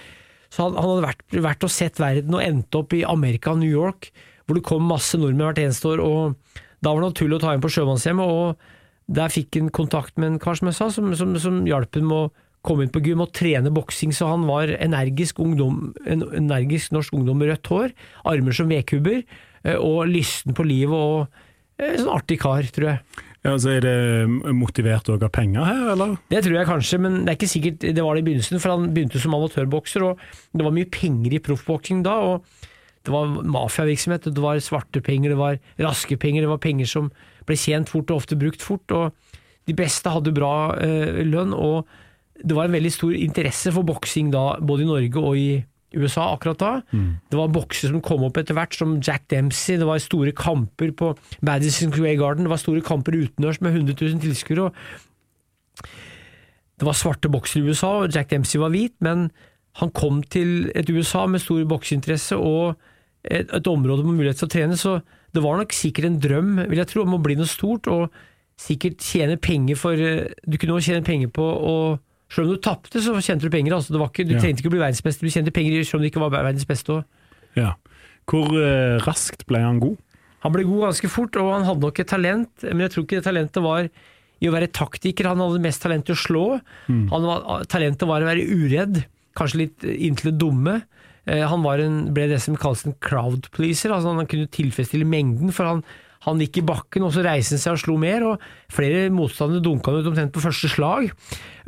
Så 0.52 0.66
han, 0.66 0.76
han 0.82 0.90
hadde 0.90 1.06
vært, 1.06 1.24
vært 1.46 1.70
og 1.70 1.72
sett 1.78 2.02
verden 2.02 2.36
og 2.36 2.42
endte 2.44 2.82
opp 2.82 2.98
i 2.98 3.06
Amerika, 3.08 3.54
New 3.56 3.70
York, 3.70 4.10
hvor 4.46 4.58
det 4.58 4.66
kom 4.68 4.90
masse 4.90 5.18
nordmenn 5.22 5.52
hvert 5.52 5.62
eneste 5.64 5.94
år. 5.94 6.02
og 6.04 6.62
Da 6.82 6.94
var 6.94 7.04
det 7.04 7.12
naturlig 7.12 7.38
å 7.38 7.44
ta 7.44 7.56
inn 7.56 7.64
på 7.64 7.72
sjømannshjemmet, 7.72 8.26
og 8.26 9.12
der 9.12 9.34
fikk 9.34 9.60
han 9.60 9.74
kontakt 9.74 10.18
med 10.18 10.34
en 10.34 10.40
kar 10.42 10.58
som 10.58 10.70
jeg 10.70 10.78
sa, 10.78 10.90
som, 10.94 11.12
som, 11.18 11.36
som 11.42 11.62
hjalp 11.68 11.98
ham 12.00 12.16
å 12.16 12.24
komme 12.66 12.86
inn 12.86 12.94
på 12.94 13.02
gym 13.06 13.24
og 13.24 13.32
trene 13.38 13.72
boksing, 13.74 14.14
så 14.14 14.30
han 14.30 14.46
var 14.50 14.72
energisk 14.78 15.42
ungdom, 15.42 15.92
en 16.06 16.26
energisk 16.38 16.94
norsk 16.94 17.16
ungdom 17.18 17.42
med 17.42 17.52
rødt 17.52 17.72
hår, 17.74 17.96
armer 18.30 18.58
som 18.58 18.70
vedkubber, 18.70 19.24
eh, 19.66 19.78
og 19.78 20.06
lysten 20.10 20.58
på 20.58 20.66
livet 20.70 20.94
og 20.94 21.82
en 21.82 21.98
sånn 21.98 22.14
artig 22.14 22.38
kar, 22.42 22.68
tror 22.74 22.92
jeg. 22.92 23.28
Ja, 23.42 23.56
så 23.58 23.72
Er 23.74 23.82
det 23.82 24.54
motivert 24.54 25.10
òg 25.10 25.24
av 25.26 25.32
penger 25.34 25.66
her, 25.66 25.86
eller? 25.96 26.18
Det 26.30 26.44
tror 26.46 26.60
jeg 26.60 26.70
kanskje, 26.70 27.00
men 27.02 27.24
det 27.24 27.32
er 27.32 27.40
ikke 27.40 27.50
sikkert 27.50 27.80
det 27.82 28.04
var 28.06 28.14
det 28.14 28.22
i 28.22 28.28
begynnelsen, 28.30 28.62
for 28.62 28.76
han 28.76 28.92
begynte 28.94 29.22
som 29.22 29.34
amatørbokser, 29.34 30.06
og 30.06 30.22
det 30.54 30.68
var 30.68 30.76
mye 30.76 30.90
penger 30.94 31.34
i 31.34 31.42
proffboksing 31.42 32.04
da, 32.06 32.20
og 32.22 32.70
det 33.06 33.14
var 33.14 33.34
mafiavirksomhet, 33.44 34.30
det 34.30 34.44
var 34.44 34.62
svarte 34.62 35.02
penger, 35.02 35.34
det 35.34 35.40
var 35.40 35.58
raske 35.82 36.18
penger, 36.22 36.46
det 36.46 36.52
var 36.52 36.62
penger 36.62 36.90
som 36.90 37.10
ble 37.48 37.58
tjent 37.58 37.90
fort 37.90 38.12
og 38.12 38.22
ofte 38.22 38.38
brukt 38.38 38.62
fort, 38.62 38.94
og 38.94 39.12
de 39.70 39.76
beste 39.78 40.12
hadde 40.12 40.34
bra 40.36 40.54
eh, 40.82 41.22
lønn, 41.26 41.56
og 41.56 41.90
det 42.42 42.58
var 42.58 42.70
en 42.70 42.78
veldig 42.78 42.94
stor 42.94 43.14
interesse 43.18 43.74
for 43.74 43.86
boksing 43.86 44.32
da, 44.34 44.56
både 44.62 44.86
i 44.86 44.90
Norge 44.90 45.22
og 45.22 45.38
i 45.38 45.50
USA 45.92 46.30
akkurat 46.32 46.62
da. 46.62 46.72
Det 47.30 47.38
var 47.38 47.52
boksere 47.52 47.92
som 47.92 48.04
kom 48.06 48.24
opp 48.24 48.38
etter 48.40 48.56
hvert, 48.56 48.74
som 48.78 48.96
Jack 49.04 49.28
Dempsey, 49.30 49.76
det 49.78 49.88
var 49.90 50.00
store 50.00 50.32
kamper 50.32 50.94
på 50.96 51.12
Madison 51.42 51.92
Square 51.92 52.16
Garden, 52.22 52.48
det 52.48 52.54
var 52.54 52.62
store 52.62 52.82
kamper 52.86 53.18
utendørs 53.18 53.62
med 53.62 53.76
100 53.76 53.98
000 54.00 54.22
tilskuere, 54.24 54.72
det 56.82 56.88
var 56.88 56.98
svarte 56.98 57.30
boksere 57.30 57.62
i 57.62 57.70
USA, 57.70 57.92
og 58.02 58.16
Jack 58.16 58.32
Dempsey 58.32 58.58
var 58.62 58.72
hvit, 58.74 58.96
men 59.06 59.30
han 59.80 59.92
kom 59.94 60.24
til 60.24 60.72
et 60.76 60.90
USA 60.90 61.28
med 61.30 61.44
stor 61.44 61.62
bokseinteresse, 61.70 62.38
og 62.38 62.80
et, 63.24 63.50
et 63.54 63.68
område 63.70 64.06
med 64.08 64.18
mulighet 64.20 64.40
til 64.42 64.48
å 64.50 64.54
trene, 64.56 64.78
så 64.80 64.98
det 65.32 65.44
var 65.44 65.60
nok 65.62 65.74
sikkert 65.76 66.08
en 66.10 66.20
drøm, 66.20 66.56
vil 66.70 66.82
jeg 66.82 66.90
tro, 66.92 67.04
om 67.06 67.16
å 67.16 67.22
bli 67.24 67.36
noe 67.40 67.48
stort, 67.50 67.88
og 67.92 68.10
sikkert 68.62 69.02
tjene 69.02 69.38
penger 69.42 69.78
for 69.80 69.98
eh, 69.98 70.28
Du 70.46 70.58
kunne 70.62 70.76
også 70.78 70.92
tjene 70.92 71.06
penger 71.08 71.32
på 71.34 71.42
å 71.46 71.76
Selv 72.32 72.48
om 72.48 72.54
du 72.56 72.62
tapte, 72.64 73.02
så 73.04 73.12
tjente 73.20 73.44
du 73.44 73.52
penger. 73.52 73.74
Altså, 73.76 73.92
det 73.92 74.00
var 74.00 74.08
ikke, 74.08 74.24
du 74.24 74.36
Ja. 74.36 74.40
trengte 74.40 74.62
ikke 74.64 74.70
å 74.70 74.76
bli 74.78 74.80
verdensmester, 74.80 75.28
du 75.28 75.34
tjente 75.34 75.52
penger 75.52 75.84
selv 75.84 76.00
om 76.00 76.06
du 76.06 76.08
ikke 76.08 76.22
var 76.24 76.32
verdens 76.32 76.64
beste. 76.70 77.02
Ja. 77.60 77.74
Hvor 78.26 78.54
eh, 78.56 79.02
raskt 79.04 79.44
ble 79.50 79.60
han 79.60 79.82
god? 79.84 79.98
Han 80.46 80.54
ble 80.56 80.64
god 80.64 80.86
ganske 80.88 81.10
fort, 81.12 81.36
og 81.36 81.50
han 81.52 81.66
hadde 81.68 81.84
nok 81.84 82.00
et 82.00 82.08
talent, 82.08 82.50
men 82.64 82.86
jeg 82.86 82.94
tror 82.94 83.04
ikke 83.04 83.20
det 83.20 83.26
talentet 83.28 83.62
var 83.66 83.90
i 84.42 84.48
å 84.48 84.54
være 84.56 84.72
taktiker. 84.72 85.28
Han 85.28 85.44
hadde 85.44 85.60
mest 85.62 85.84
talent 85.84 86.08
til 86.08 86.16
å 86.16 86.22
slå. 86.22 86.46
Han 86.88 87.28
var, 87.28 87.66
talentet 87.70 88.08
var 88.08 88.24
å 88.24 88.30
være 88.32 88.48
uredd, 88.48 89.04
kanskje 89.38 89.60
litt 89.66 89.84
inntil 89.92 90.32
det 90.32 90.40
dumme. 90.42 90.78
Eh, 91.28 91.44
Han 91.48 91.66
en, 91.80 92.14
ble 92.14 92.28
det 92.32 92.42
som 92.42 92.56
kalles 92.56 92.86
en 92.86 92.98
crowd 93.00 93.52
pleaser, 93.52 93.92
altså 93.92 94.16
han 94.16 94.28
kunne 94.28 94.48
tilfredsstille 94.48 95.06
mengden. 95.06 95.52
for 95.52 95.66
han 95.66 95.84
han 96.22 96.42
gikk 96.42 96.60
i 96.60 96.66
bakken, 96.66 97.06
og 97.08 97.16
så 97.16 97.24
reiste 97.26 97.56
han 97.56 97.62
seg 97.64 97.74
og 97.74 97.82
slo 97.82 97.96
mer, 97.98 98.24
og 98.30 98.44
flere 98.70 99.08
motstandere 99.14 99.64
dunka 99.66 99.90
han 99.90 100.04
ut 100.04 100.10
omtrent 100.12 100.34
på 100.36 100.44
første 100.44 100.70
slag. 100.70 101.10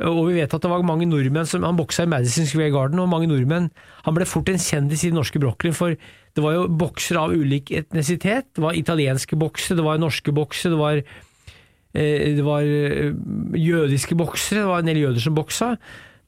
Og 0.06 0.20
vi 0.28 0.36
vet 0.38 0.54
at 0.54 0.62
det 0.62 0.70
var 0.70 0.84
mange 0.86 1.08
nordmenn 1.10 1.48
som 1.48 1.66
Han 1.66 1.78
boksa 1.78 2.04
i 2.06 2.10
Madison 2.10 2.46
Square 2.46 2.70
Garden, 2.74 3.02
og 3.02 3.10
mange 3.10 3.28
nordmenn 3.30 3.70
Han 4.04 4.14
ble 4.14 4.26
fort 4.26 4.48
en 4.50 4.58
kjendis 4.58 5.04
i 5.04 5.10
den 5.10 5.18
norske 5.18 5.42
Brooklyn, 5.42 5.74
for 5.74 5.94
det 5.94 6.42
var 6.42 6.54
jo 6.54 6.68
boksere 6.70 7.26
av 7.26 7.34
ulik 7.34 7.70
etnisitet. 7.74 8.50
Det 8.54 8.62
var 8.62 8.78
italienske 8.78 9.38
boksere, 9.38 9.78
det 9.78 9.86
var 9.86 10.02
norske 10.02 10.34
boksere, 10.34 10.74
det 10.74 10.80
var 10.80 11.02
eh, 11.02 12.34
det 12.38 12.46
var 12.46 12.62
eh, 12.62 13.14
jødiske 13.58 14.18
boksere, 14.18 14.62
det 14.62 14.70
var 14.70 14.82
en 14.82 14.90
del 14.90 15.02
jøder 15.02 15.22
som 15.22 15.34
boksa. 15.34 15.74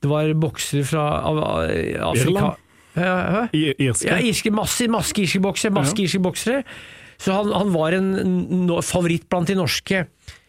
Det 0.03 0.11
var 0.11 0.35
boksere 0.35 0.87
fra 0.87 1.09
av, 1.27 1.43
Afrika 1.47 2.31
Irland? 2.31 2.66
Irske? 2.97 4.09
Ja, 4.09 4.19
irske, 4.25 4.53
masse, 4.55 4.87
masse 4.93 5.17
irske 5.21 5.41
boksere, 5.45 5.75
masse 5.77 5.97
irske 6.01 6.21
boksere. 6.25 6.63
Så 7.21 7.33
han, 7.33 7.53
han 7.53 7.71
var 7.73 7.97
en 7.97 8.11
no, 8.67 8.81
favoritt 8.85 9.29
blant 9.33 9.49
de 9.49 9.57
norske. 9.57 10.07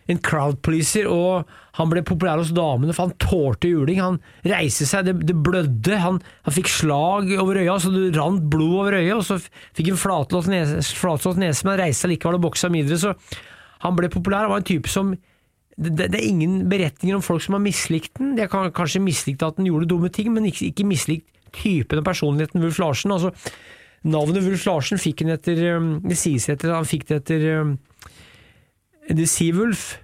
En 0.08 0.20
crowd 0.24 0.62
pleaser, 0.64 1.08
og 1.12 1.48
han 1.76 1.90
ble 1.92 2.02
populær 2.08 2.40
hos 2.40 2.54
damene, 2.56 2.94
for 2.96 3.10
han 3.10 3.18
tålte 3.20 3.68
juling. 3.72 4.00
Han 4.00 4.20
reiste 4.48 4.88
seg, 4.88 5.06
det, 5.10 5.18
det 5.28 5.36
blødde, 5.44 5.98
han, 6.00 6.22
han 6.48 6.56
fikk 6.56 6.72
slag 6.72 7.34
over 7.42 7.60
øya, 7.60 7.76
så 7.84 7.92
det 7.92 8.14
rant 8.16 8.46
blod 8.52 8.78
over 8.86 8.98
øyet, 9.02 9.16
og 9.18 9.26
så 9.28 9.38
fikk 9.76 9.92
han 9.92 10.00
flatlått 10.00 10.48
nese, 10.52 10.80
nese 10.80 11.68
men 11.68 11.74
han 11.76 11.82
reiste 11.84 12.06
seg 12.06 12.14
likevel 12.16 12.40
og 12.40 12.46
boksa 12.48 12.72
videre. 12.72 13.00
Så 13.04 13.14
han 13.84 14.00
ble 14.00 14.10
populær. 14.14 14.48
Han 14.48 14.56
var 14.56 14.64
en 14.64 14.70
type 14.72 14.92
som 14.92 15.12
det, 15.78 16.08
det 16.10 16.16
er 16.18 16.24
ingen 16.26 16.64
beretninger 16.72 17.20
om 17.20 17.22
folk 17.22 17.44
som 17.46 17.54
har 17.54 17.62
mislikt 17.62 18.16
den. 18.18 18.32
De 18.36 18.42
har 18.42 18.50
kan- 18.50 18.72
kanskje 18.74 19.04
mislikt 19.04 19.44
at 19.46 19.60
den 19.60 19.68
gjorde 19.70 19.92
dumme 19.92 20.10
ting, 20.10 20.32
men 20.34 20.48
ikke, 20.50 20.72
ikke 20.72 20.88
mislikt 20.90 21.28
typen 21.56 22.02
og 22.02 22.08
personligheten 22.08 22.64
Wulf 22.64 22.80
Larsen. 22.82 23.14
Altså, 23.16 23.32
navnet 24.08 24.44
Wulf 24.46 24.66
Larsen 24.68 25.02
fikk 25.02 25.24
han 25.24 25.36
etter 25.36 25.62
um, 25.78 25.94
Det 26.06 26.18
sies 26.20 26.50
etter 26.50 26.74
han 26.76 26.88
fikk 26.88 27.08
det 27.10 27.22
etter 27.22 27.48
um, 27.62 27.78
The 29.08 29.28
Seawolf, 29.30 29.98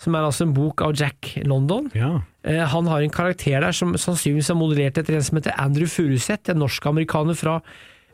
som 0.00 0.14
er 0.16 0.24
altså 0.26 0.46
en 0.46 0.54
bok 0.56 0.80
av 0.84 0.94
Jack 0.96 1.34
London. 1.44 1.90
Ja. 1.96 2.22
Eh, 2.46 2.62
Han 2.72 2.88
har 2.88 3.02
en 3.02 3.12
karakter 3.12 3.60
der 3.60 3.72
som 3.76 3.96
sannsynligvis 4.00 4.50
er 4.52 4.58
modellert 4.58 4.98
etter 5.00 5.16
en 5.16 5.24
som 5.24 5.38
heter 5.40 5.56
Andrew 5.60 5.88
Furuseth, 5.88 6.50
en 6.52 6.60
norsk-amerikaner 6.62 7.36
fra 7.36 7.58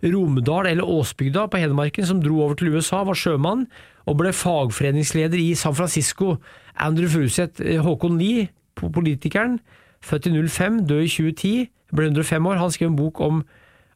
Romedal 0.02 0.66
eller 0.66 0.88
Åsbygda 0.88 1.46
på 1.50 1.60
Hedmarken, 1.62 2.06
som 2.06 2.22
dro 2.22 2.40
over 2.42 2.58
til 2.58 2.74
USA, 2.74 3.04
var 3.06 3.18
sjømann 3.18 3.68
og 4.10 4.18
ble 4.18 4.32
fagforeningsleder 4.34 5.38
i 5.38 5.52
San 5.58 5.76
Francisco. 5.78 6.36
Andrew 6.74 7.10
Furuseth, 7.10 7.62
eh, 7.62 7.78
Håkon 7.82 8.18
Lie, 8.18 8.48
politikeren, 8.74 9.60
født 10.02 10.28
i 10.28 10.34
05, 10.34 10.82
død 10.90 11.04
i 11.06 11.10
2010, 11.10 11.52
ble 11.92 12.08
105 12.10 12.48
år. 12.50 12.60
Han 12.60 12.72
skrev 12.74 12.90
en 12.90 12.98
bok 12.98 13.20
om 13.24 13.42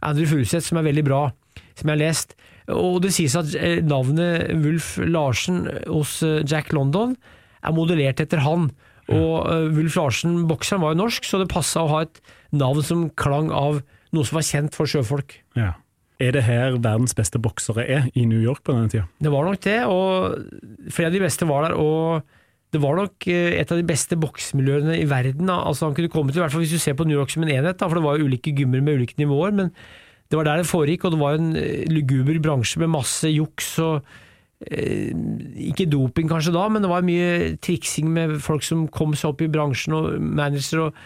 Andrew 0.04 0.28
Furuseth 0.28 0.66
som 0.68 0.80
er 0.80 0.86
veldig 0.88 1.04
bra, 1.06 1.22
som 1.74 1.90
jeg 1.90 1.94
har 1.96 2.02
lest. 2.02 2.36
Og 2.72 3.00
det 3.04 3.12
sies 3.14 3.36
at 3.38 3.54
eh, 3.58 3.78
navnet 3.84 4.50
Wulf 4.64 4.96
Larsen 5.02 5.64
hos 5.86 6.18
eh, 6.26 6.42
Jack 6.46 6.72
London 6.74 7.14
er 7.62 7.74
modellert 7.76 8.22
etter 8.22 8.42
han. 8.42 8.70
Og 9.06 9.46
uh, 9.46 9.68
Wulf 9.70 9.94
Larsen, 9.94 10.40
bokseren, 10.50 10.82
var 10.82 10.94
jo 10.94 11.04
norsk, 11.04 11.26
så 11.26 11.38
det 11.38 11.50
passa 11.52 11.84
å 11.84 11.90
ha 11.92 12.00
et 12.02 12.18
navn 12.50 12.82
som 12.82 13.04
klang 13.14 13.52
av 13.54 13.78
noe 14.14 14.26
som 14.26 14.40
var 14.40 14.46
kjent 14.48 14.78
for 14.78 14.90
sjøfolk. 14.90 15.40
ja. 15.58 15.74
Er 16.16 16.32
det 16.32 16.46
her 16.46 16.78
verdens 16.80 17.12
beste 17.12 17.36
boksere 17.44 17.82
er, 17.84 18.06
i 18.16 18.22
New 18.24 18.40
York 18.40 18.62
på 18.64 18.72
denne 18.72 18.88
tida? 18.88 19.02
Det 19.20 19.28
var 19.28 19.44
nok 19.44 19.58
det, 19.66 19.82
og 19.84 20.88
flere 20.88 21.10
av 21.10 21.12
de 21.12 21.20
beste 21.20 21.48
var 21.48 21.66
der. 21.66 21.74
Og 21.76 22.22
det 22.76 22.82
var 22.84 22.98
nok 22.98 23.26
eh, 23.32 23.56
et 23.56 23.72
av 23.72 23.80
de 23.80 23.86
beste 23.86 24.18
boksmiljøene 24.20 24.98
i 25.00 25.06
verden. 25.08 25.48
Altså 25.52 25.88
Han 25.88 25.96
kunne 25.96 26.12
komme 26.12 26.32
til, 26.32 26.42
i 26.42 26.44
hvert 26.44 26.52
fall 26.52 26.64
hvis 26.64 26.76
du 26.76 26.82
ser 26.82 26.96
på 26.98 27.06
New 27.08 27.16
York 27.16 27.32
som 27.32 27.46
en 27.46 27.52
enhet, 27.52 27.80
for 27.80 27.96
det 27.96 28.04
var 28.04 28.18
jo 28.18 28.28
ulike 28.28 28.52
gymmer 28.56 28.84
med 28.84 29.00
ulike 29.00 29.18
nivåer. 29.20 29.56
Men 29.56 29.72
det 30.28 30.38
var 30.38 30.48
der 30.48 30.62
det 30.62 30.68
foregikk, 30.68 31.06
og 31.06 31.16
det 31.16 31.22
var 31.22 31.40
en 31.40 31.50
eh, 31.56 31.84
luguber 31.88 32.38
bransje 32.44 32.82
med 32.82 32.92
masse 32.92 33.30
juks 33.32 33.72
og 33.80 34.06
eh, 34.68 35.12
Ikke 35.70 35.88
doping 35.88 36.28
kanskje 36.28 36.54
da, 36.56 36.68
men 36.68 36.84
det 36.84 36.92
var 36.92 37.06
mye 37.06 37.56
triksing 37.64 38.12
med 38.12 38.38
folk 38.44 38.66
som 38.66 38.86
kom 38.92 39.16
seg 39.16 39.32
opp 39.32 39.44
i 39.46 39.52
bransjen, 39.52 39.96
og 39.96 40.20
managere. 40.20 40.90
og 40.90 41.04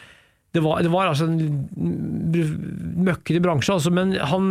det 0.51 0.65
var, 0.65 0.81
det 0.83 0.91
var 0.91 1.07
altså 1.07 1.29
en 1.31 3.05
møkkete 3.07 3.39
bransje, 3.39 3.77
altså, 3.77 3.93
men 3.95 4.17
han 4.19 4.51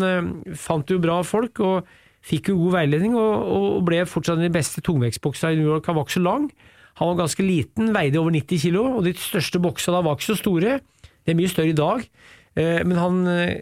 fant 0.56 0.88
jo 0.88 1.02
bra 1.04 1.18
folk 1.28 1.60
og 1.60 1.90
fikk 2.24 2.52
jo 2.52 2.60
god 2.64 2.78
veiledning, 2.80 3.16
og, 3.20 3.52
og 3.52 3.84
ble 3.88 4.06
fortsatt 4.08 4.40
den 4.40 4.54
beste 4.54 4.84
tungvektsboksa 4.86 5.52
i 5.52 5.60
New 5.60 5.68
York. 5.74 5.88
Han 5.90 5.98
var 5.98 6.08
ikke 6.08 6.18
så 6.18 6.24
lang, 6.24 6.48
han 7.00 7.12
var 7.14 7.22
ganske 7.22 7.46
liten, 7.46 7.94
veide 7.96 8.20
over 8.20 8.34
90 8.36 8.60
kilo, 8.66 8.84
og 8.98 9.06
de 9.08 9.14
største 9.16 9.62
boksa 9.64 9.94
da 9.96 10.04
var 10.04 10.18
ikke 10.18 10.34
så 10.34 10.36
store. 10.40 10.80
De 11.24 11.32
er 11.32 11.38
mye 11.40 11.52
større 11.52 11.72
i 11.72 11.78
dag. 11.78 12.04
Eh, 12.60 12.84
Men 12.84 13.00
han 13.00 13.22
eh, 13.32 13.54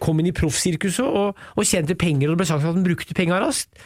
kom 0.00 0.20
inn 0.20 0.30
i 0.30 0.36
proffsirkuset 0.36 1.04
og, 1.04 1.36
og 1.56 1.68
tjente 1.68 1.96
penger, 1.98 2.30
og 2.30 2.36
det 2.36 2.44
ble 2.44 2.48
sagt 2.48 2.64
at 2.64 2.72
han 2.72 2.86
brukte 2.86 3.16
penga 3.18 3.40
raskt. 3.42 3.76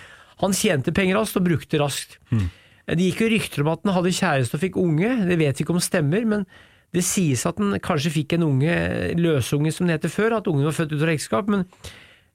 Han 0.45 0.55
tjente 0.57 0.95
penger 0.97 1.19
raskt 1.19 1.41
og 1.41 1.47
brukte 1.49 1.81
raskt. 1.83 2.19
Mm. 2.31 2.49
Det 2.91 3.07
gikk 3.07 3.23
jo 3.23 3.31
rykter 3.35 3.63
om 3.63 3.71
at 3.75 3.83
han 3.87 3.95
hadde 3.99 4.17
kjæreste 4.17 4.57
og 4.57 4.63
fikk 4.65 4.79
unge, 4.81 5.11
det 5.29 5.39
vet 5.39 5.59
vi 5.59 5.65
ikke 5.67 5.75
om 5.77 5.83
stemmer, 5.83 6.25
men 6.27 6.47
det 6.95 7.05
sies 7.07 7.45
at 7.47 7.59
han 7.61 7.77
kanskje 7.83 8.11
fikk 8.15 8.35
en 8.35 8.47
unge, 8.49 8.77
løsunge 9.19 9.71
som 9.75 9.87
det 9.87 10.01
heter 10.01 10.11
før, 10.11 10.39
at 10.41 10.49
ungen 10.51 10.67
var 10.67 10.75
født 10.75 10.95
ut 10.97 11.05
av 11.05 11.13
ekteskap, 11.13 11.51
men 11.53 11.67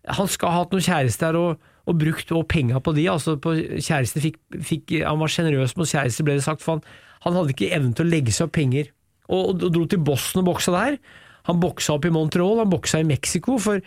han 0.06 0.30
skal 0.32 0.54
ha 0.54 0.62
hatt 0.62 0.76
noen 0.76 0.86
kjærester 0.86 1.40
og, 1.40 1.66
og 1.86 2.00
brukt 2.02 2.32
og 2.34 2.48
penga 2.50 2.82
på 2.82 2.94
de, 2.98 3.06
altså 3.12 3.36
på 3.42 3.54
kjæresten 3.78 4.24
fikk, 4.24 4.40
fikk 4.66 4.96
Han 5.06 5.20
var 5.22 5.32
sjenerøs 5.32 5.76
mot 5.78 5.90
kjæreste, 5.90 6.26
ble 6.26 6.40
det 6.40 6.46
sagt, 6.46 6.64
for 6.66 6.80
han, 6.80 6.86
han 7.26 7.38
hadde 7.38 7.54
ikke 7.54 7.72
evnen 7.76 7.94
til 7.98 8.08
å 8.08 8.12
legge 8.12 8.34
seg 8.34 8.48
opp 8.48 8.56
penger, 8.58 8.90
og, 9.30 9.56
og, 9.56 9.68
dro 9.74 9.86
til 9.90 10.02
Boston 10.06 10.44
og 10.44 10.52
boksa 10.52 10.74
der. 10.76 10.98
Han 11.46 11.62
boksa 11.62 11.98
opp 11.98 12.08
i 12.08 12.14
Montreal, 12.14 12.62
han 12.62 12.72
boksa 12.72 13.02
i 13.02 13.08
Mexico, 13.08 13.60
for 13.62 13.82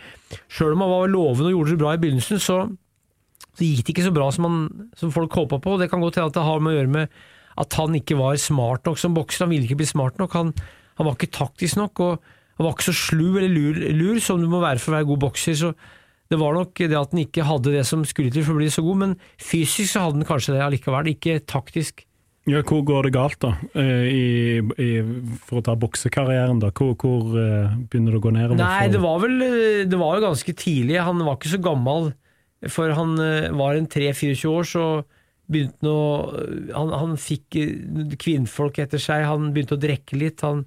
sjøl 0.51 0.77
om 0.77 0.85
han 0.85 0.93
var 0.93 1.11
lovende 1.11 1.51
og 1.51 1.57
gjorde 1.57 1.75
det 1.75 1.81
bra 1.81 1.95
i 1.95 2.01
begynnelsen, 2.01 2.39
så, 2.43 2.61
så 3.51 3.67
gikk 3.67 3.83
det 3.83 3.95
ikke 3.95 4.07
så 4.07 4.15
bra 4.15 4.29
som, 4.35 4.47
han, 4.47 4.89
som 4.99 5.13
folk 5.15 5.35
håpa 5.35 5.59
på. 5.63 5.75
Det 5.81 5.89
kan 5.91 6.03
godt 6.03 6.19
hende 6.19 6.31
at 6.31 6.39
det 6.39 6.47
har 6.47 6.63
med 6.63 6.75
å 6.75 6.79
gjøre 6.79 6.95
med 6.95 7.21
at 7.59 7.75
han 7.75 7.95
ikke 7.99 8.15
var 8.15 8.39
smart 8.39 8.87
nok 8.87 8.99
som 9.01 9.15
bokser, 9.15 9.43
han 9.43 9.51
ville 9.51 9.67
ikke 9.67 9.81
bli 9.81 9.89
smart 9.89 10.19
nok. 10.21 10.35
Han, 10.39 10.53
han 10.99 11.07
var 11.07 11.17
ikke 11.17 11.33
taktisk 11.35 11.79
nok, 11.79 11.99
og 12.05 12.29
han 12.59 12.67
var 12.67 12.75
ikke 12.75 12.89
så 12.89 12.95
slu 12.95 13.25
eller 13.33 13.51
lur, 13.51 13.81
lur 13.95 14.19
som 14.23 14.39
du 14.39 14.47
må 14.51 14.63
være 14.63 14.79
for 14.79 14.93
å 14.93 14.99
være 14.99 15.09
god 15.11 15.23
bokser. 15.27 15.59
så 15.59 15.73
det 16.29 16.37
var 16.37 16.53
nok 16.53 16.77
det 16.77 16.97
at 16.97 17.13
den 17.13 17.23
ikke 17.23 17.47
hadde 17.47 17.73
det 17.73 17.85
som 17.89 18.03
skulle 18.05 18.29
til 18.33 18.45
for 18.45 18.53
å 18.55 18.61
bli 18.61 18.69
så 18.73 18.83
god, 18.85 19.01
men 19.01 19.15
fysisk 19.41 19.95
så 19.95 20.05
hadde 20.05 20.19
den 20.19 20.29
kanskje 20.29 20.55
det 20.55 20.61
allikevel, 20.65 21.09
ikke 21.15 21.39
taktisk. 21.49 22.05
Ja, 22.49 22.61
hvor 22.65 22.81
går 22.85 23.07
det 23.07 23.13
galt, 23.13 23.37
da? 23.43 23.51
Eh, 23.77 24.05
I, 24.09 24.25
i, 24.81 24.89
for 25.45 25.59
å 25.59 25.63
ta 25.65 25.75
boksekarrieren, 25.77 26.61
da. 26.61 26.71
Hvor, 26.73 26.95
hvor 26.97 27.37
eh, 27.37 27.75
begynner 27.89 28.15
det 28.15 28.21
å 28.21 28.23
gå 28.23 28.33
nedover? 28.33 28.61
Nei, 28.61 28.89
det 28.93 29.01
var 29.03 29.19
vel 29.21 29.35
Det 29.89 29.99
var 29.99 30.17
jo 30.17 30.25
ganske 30.29 30.55
tidlig. 30.57 30.97
Han 31.05 31.21
var 31.25 31.37
ikke 31.37 31.53
så 31.53 31.61
gammel, 31.65 32.11
for 32.71 32.93
han 32.97 33.15
eh, 33.21 33.49
var 33.57 33.77
en 33.77 33.89
3-24 33.89 34.53
år, 34.53 34.69
så 34.69 34.85
begynte 35.49 35.81
han 35.81 35.91
å 35.91 36.77
han, 36.77 36.93
han 37.03 37.17
fikk 37.21 37.57
eh, 37.59 38.15
kvinnfolk 38.21 38.81
etter 38.85 39.01
seg, 39.01 39.27
han 39.29 39.51
begynte 39.53 39.77
å 39.77 39.81
drikke 39.81 40.21
litt. 40.21 40.45
Han 40.45 40.65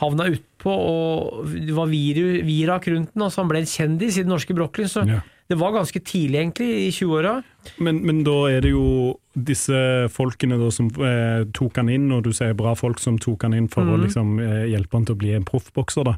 havna 0.00 0.28
utpå, 0.66 0.74
og 0.74 1.46
det 1.46 1.74
var 1.74 1.86
viru- 1.86 2.42
virak 2.44 2.88
rundt 2.88 3.14
den, 3.14 3.22
altså 3.22 3.42
han 3.42 3.48
ble 3.48 3.58
en 3.58 3.66
kjendis 3.66 4.18
i 4.18 4.22
den 4.22 4.32
norske 4.32 4.54
Brooklyn. 4.54 4.88
Så 4.88 5.06
Ja. 5.06 5.20
det 5.48 5.58
var 5.58 5.72
ganske 5.72 6.00
tidlig, 6.00 6.40
egentlig, 6.40 6.88
i 6.88 6.90
20-åra. 6.90 7.42
Men, 7.78 8.04
men 8.04 8.24
da 8.24 8.48
er 8.50 8.60
det 8.60 8.70
jo 8.70 9.18
disse 9.34 10.08
folkene 10.10 10.58
da 10.58 10.70
som 10.70 10.88
eh, 10.88 11.44
tok 11.52 11.76
han 11.76 11.88
inn, 11.88 12.10
og 12.12 12.24
du 12.24 12.32
sier 12.32 12.54
bra 12.54 12.74
folk 12.74 12.98
som 12.98 13.18
tok 13.18 13.42
han 13.42 13.54
inn 13.54 13.68
for 13.68 13.82
mm. 13.84 13.92
å 13.92 14.02
liksom, 14.04 14.38
eh, 14.40 14.66
hjelpe 14.72 14.96
han 14.96 15.06
til 15.06 15.14
å 15.14 15.18
bli 15.18 15.32
en 15.34 15.44
proffbokser. 15.44 16.04
da. 16.04 16.16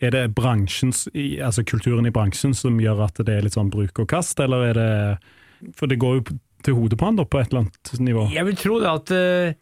Er 0.00 0.10
det 0.10 0.34
bransjens, 0.34 1.08
altså 1.40 1.62
kulturen 1.64 2.06
i 2.06 2.10
bransjen 2.10 2.54
som 2.54 2.78
gjør 2.80 3.04
at 3.04 3.24
det 3.24 3.28
er 3.36 3.42
litt 3.42 3.54
sånn 3.54 3.70
bruk 3.70 3.98
og 3.98 4.08
kast, 4.08 4.40
eller 4.40 4.70
er 4.72 4.74
det 4.74 5.18
For 5.78 5.86
det 5.86 5.96
går 5.96 6.18
jo 6.18 6.38
til 6.64 6.74
hodet 6.74 6.98
på 6.98 7.06
han 7.06 7.16
da, 7.16 7.24
på 7.24 7.38
et 7.40 7.48
eller 7.52 7.60
annet 7.64 8.00
nivå. 8.00 8.28
Jeg 8.34 8.44
vil 8.44 8.56
tro 8.56 8.80
det 8.80 8.90
at 8.90 9.12
eh, 9.14 9.54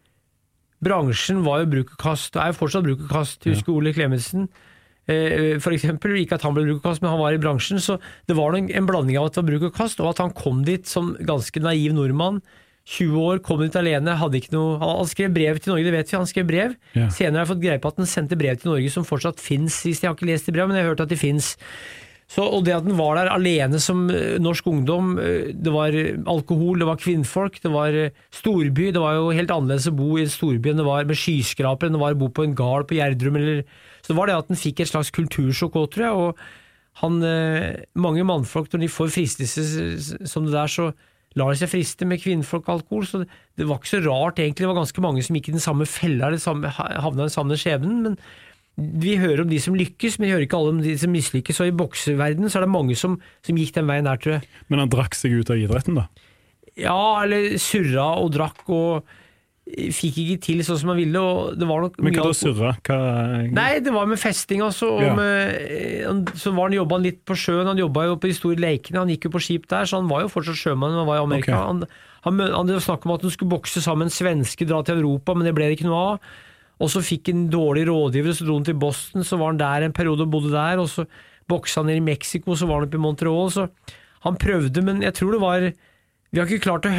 bransjen 0.83 1.43
var 1.47 1.63
jo 1.63 1.73
bruk 1.77 1.95
og 1.95 2.01
kast, 2.03 2.37
er 2.37 2.53
jo 2.53 2.59
fortsatt 2.61 2.87
bruk 2.87 3.05
og 3.07 3.13
kast. 3.13 3.47
Husker 3.49 3.75
Ole 3.75 3.95
Klemetsen, 3.97 4.49
eh, 5.09 5.59
for 5.63 5.75
eksempel. 5.75 6.17
Ikke 6.21 6.39
at 6.39 6.47
han 6.47 6.57
ble 6.57 6.67
bruk 6.67 6.83
og 6.83 6.91
kast, 6.91 7.03
men 7.03 7.13
han 7.13 7.23
var 7.23 7.37
i 7.37 7.43
bransjen. 7.43 7.81
Så 7.81 7.99
det 8.29 8.37
var 8.39 8.53
nok 8.53 8.71
en 8.71 8.89
blanding 8.89 9.19
av 9.19 9.31
at 9.31 9.39
det 9.39 9.43
var 9.43 9.51
bruk 9.53 9.69
og 9.71 9.79
kast, 9.79 10.03
og 10.03 10.13
at 10.13 10.25
han 10.25 10.35
kom 10.35 10.65
dit 10.65 10.87
som 10.87 11.15
ganske 11.21 11.63
naiv 11.63 11.95
nordmann. 11.95 12.43
20 12.83 13.15
år, 13.23 13.39
kom 13.47 13.61
dit 13.63 13.77
alene, 13.79 14.17
hadde 14.19 14.41
ikke 14.41 14.57
noe 14.57 14.79
Han 14.83 15.07
skrev 15.07 15.31
brev 15.31 15.61
til 15.63 15.71
Norge, 15.71 15.85
det 15.87 15.93
vet 15.95 16.09
vi, 16.11 16.17
han 16.19 16.27
skrev 16.27 16.47
brev. 16.49 16.73
Ja. 16.99 17.09
Senere 17.15 17.39
har 17.39 17.47
jeg 17.47 17.53
fått 17.53 17.63
greie 17.63 17.83
på 17.83 17.93
at 17.93 18.01
han 18.03 18.11
sendte 18.11 18.39
brev 18.39 18.59
til 18.59 18.73
Norge 18.73 18.91
som 18.91 19.07
fortsatt 19.07 19.39
fins, 19.39 19.85
jeg 19.87 20.03
har 20.03 20.17
ikke 20.17 20.27
lest 20.27 20.51
det 20.51 20.57
brevet, 20.57 20.73
men 20.73 20.81
jeg 20.81 20.89
har 20.89 20.97
hørt 20.97 21.05
at 21.05 21.13
de 21.13 21.21
fins. 21.21 21.53
Så, 22.33 22.45
og 22.49 22.63
det 22.65 22.73
at 22.73 22.87
den 22.87 22.97
var 22.97 23.19
der 23.19 23.29
alene 23.29 23.77
som 23.83 24.07
eh, 24.09 24.39
norsk 24.41 24.69
ungdom 24.71 25.17
eh, 25.21 25.51
Det 25.53 25.73
var 25.75 25.93
eh, 25.93 26.17
alkohol, 26.31 26.81
det 26.81 26.89
var 26.89 27.01
kvinnfolk, 27.01 27.59
det 27.61 27.73
var 27.73 27.97
storby. 28.33 28.89
Det 28.95 29.03
var 29.03 29.19
jo 29.19 29.35
helt 29.37 29.53
annerledes 29.53 29.91
å 29.91 29.97
bo 29.97 30.17
i 30.17 30.25
en 30.25 30.33
storby 30.33 30.73
enn 30.73 30.81
det 30.81 30.89
var 30.89 31.09
med 31.09 31.19
skyskrapere, 31.19 31.91
enn 31.91 31.99
det 31.99 32.03
var 32.03 32.17
å 32.17 32.21
bo 32.23 32.31
på 32.33 32.47
en 32.47 32.57
gard 32.57 32.89
på 32.89 32.97
Gjerdrum. 32.97 33.37
Eller, 33.41 33.63
så 34.01 34.13
det 34.13 34.19
var 34.19 34.31
det 34.31 34.39
at 34.41 34.49
den 34.49 34.61
fikk 34.61 34.81
et 34.81 34.93
slags 34.93 35.13
kultursjokk 35.13 35.77
òg, 35.83 35.89
tror 35.93 36.07
jeg. 36.07 36.23
Og 36.25 37.01
han, 37.03 37.23
mange 37.97 38.25
mannfolk, 38.29 38.69
når 38.73 38.85
de 38.85 38.93
får 38.93 39.13
fristelser 39.15 40.27
som 40.29 40.45
det 40.49 40.53
der, 40.57 40.73
så 40.73 40.91
lar 41.41 41.57
seg 41.57 41.71
friste 41.73 42.09
med 42.09 42.21
kvinnfolk 42.21 42.67
og 42.67 42.79
alkohol. 42.79 43.07
Så 43.09 43.23
det, 43.25 43.67
var 43.69 43.81
ikke 43.81 43.93
så 43.95 44.03
rart, 44.05 44.41
egentlig. 44.41 44.65
Det 44.65 44.73
var 44.73 44.81
ganske 44.81 45.05
mange 45.05 45.25
som 45.25 45.37
gikk 45.37 45.53
i 45.53 45.57
den 45.57 45.65
samme 45.65 45.89
fella, 45.89 46.33
havna 46.33 47.23
i 47.23 47.27
den 47.27 47.37
samme 47.37 47.61
skjebnen. 47.61 48.01
men 48.09 48.19
vi 48.77 49.17
hører 49.21 49.45
om 49.45 49.51
de 49.51 49.59
som 49.61 49.75
lykkes, 49.77 50.19
men 50.19 50.29
vi 50.29 50.33
hører 50.33 50.47
ikke 50.47 50.59
alle 50.59 50.73
om 50.73 50.83
de 50.83 50.95
som 50.99 51.13
mislykkes. 51.13 51.61
Og 51.61 51.69
i 51.69 51.77
bokseverdenen 51.77 52.53
så 52.53 52.61
er 52.61 52.67
det 52.67 52.73
mange 52.73 52.97
som, 52.99 53.19
som 53.45 53.59
gikk 53.61 53.75
den 53.77 53.91
veien 53.91 54.09
der, 54.09 54.21
tror 54.21 54.39
jeg. 54.39 54.47
Men 54.73 54.85
han 54.85 54.93
drakk 54.93 55.17
seg 55.19 55.35
ut 55.37 55.53
av 55.53 55.61
idretten, 55.61 55.99
da? 56.01 56.07
Ja, 56.81 57.01
eller 57.23 57.59
surra 57.61 58.15
og 58.23 58.33
drakk 58.33 58.65
og 58.73 59.11
fikk 59.63 60.17
ikke 60.19 60.39
til 60.43 60.63
sånn 60.67 60.81
som 60.81 60.91
han 60.93 60.99
ville. 60.99 61.21
Og 61.21 61.59
det 61.59 61.69
var 61.69 61.85
nok 61.85 61.99
Men 62.03 62.17
hva 62.17 62.25
da 62.27 62.37
surra? 62.37 62.73
Hva 62.83 62.99
Nei, 63.53 63.69
det 63.85 63.93
var 63.95 64.09
med 64.11 64.21
festing, 64.21 64.63
altså. 64.65 64.91
Og 64.97 65.03
Ja. 65.05 65.15
med, 65.15 65.55
eh, 65.55 66.33
så 66.35 66.55
var 66.55 66.69
han 66.69 66.79
jobba 66.79 66.99
litt 66.99 67.25
på 67.25 67.37
sjøen. 67.37 67.67
Han 67.67 67.79
jobba 67.79 68.07
jo 68.09 68.17
på 68.17 68.29
de 68.29 68.35
store 68.35 68.57
lekene, 68.57 68.99
han 68.99 69.09
gikk 69.09 69.29
jo 69.29 69.37
på 69.37 69.43
skip 69.43 69.69
der, 69.69 69.85
så 69.85 70.01
han 70.01 70.09
var 70.09 70.23
jo 70.23 70.33
fortsatt 70.33 70.57
sjømann 70.57 70.97
han 70.97 71.07
var 71.07 71.21
i 71.21 71.25
Amerika. 71.25 71.53
Okay. 71.53 71.67
Han, 71.67 71.85
han, 72.25 72.39
han, 72.41 72.67
det 72.67 72.75
var 72.81 72.89
snakk 72.89 73.07
om 73.07 73.13
at 73.13 73.23
han 73.23 73.31
skulle 73.31 73.53
bokse 73.53 73.83
sammen 73.83 74.07
med 74.07 74.11
en 74.11 74.17
svenske, 74.17 74.67
dra 74.67 74.83
til 74.83 74.99
Europa, 74.99 75.35
men 75.35 75.45
det 75.45 75.55
ble 75.55 75.69
det 75.69 75.79
ikke 75.79 75.91
noe 75.91 76.17
av. 76.17 76.19
Og 76.81 76.91
så 76.91 77.03
fikk 77.05 77.31
han 77.31 77.47
rådgiver, 77.53 78.33
så 78.35 78.47
dro 78.47 78.57
han 78.59 78.67
til 78.67 78.79
Boston, 78.79 79.25
så 79.25 79.39
var 79.39 79.53
han 79.53 79.61
der 79.61 79.87
en 79.87 79.95
periode 79.97 80.25
og 80.25 80.33
bodde 80.33 80.53
der, 80.55 80.81
og 80.83 80.89
så 80.91 81.07
boksa 81.49 81.81
han 81.83 81.91
ned 81.91 82.01
i 82.01 82.07
Mexico, 82.13 82.57
så 82.57 82.67
var 82.67 82.81
han 82.81 82.89
oppe 82.89 82.99
i 82.99 83.03
Montreal, 83.03 83.51
så 83.53 83.69
han 84.23 84.39
prøvde, 84.39 84.83
men 84.83 85.03
jeg 85.03 85.15
tror 85.19 85.35
det 85.35 85.43
var 85.43 85.73
vi 86.33 86.41
har 86.41 86.49
ikke 86.49 86.65
klart 86.65 86.87
å 86.89 86.93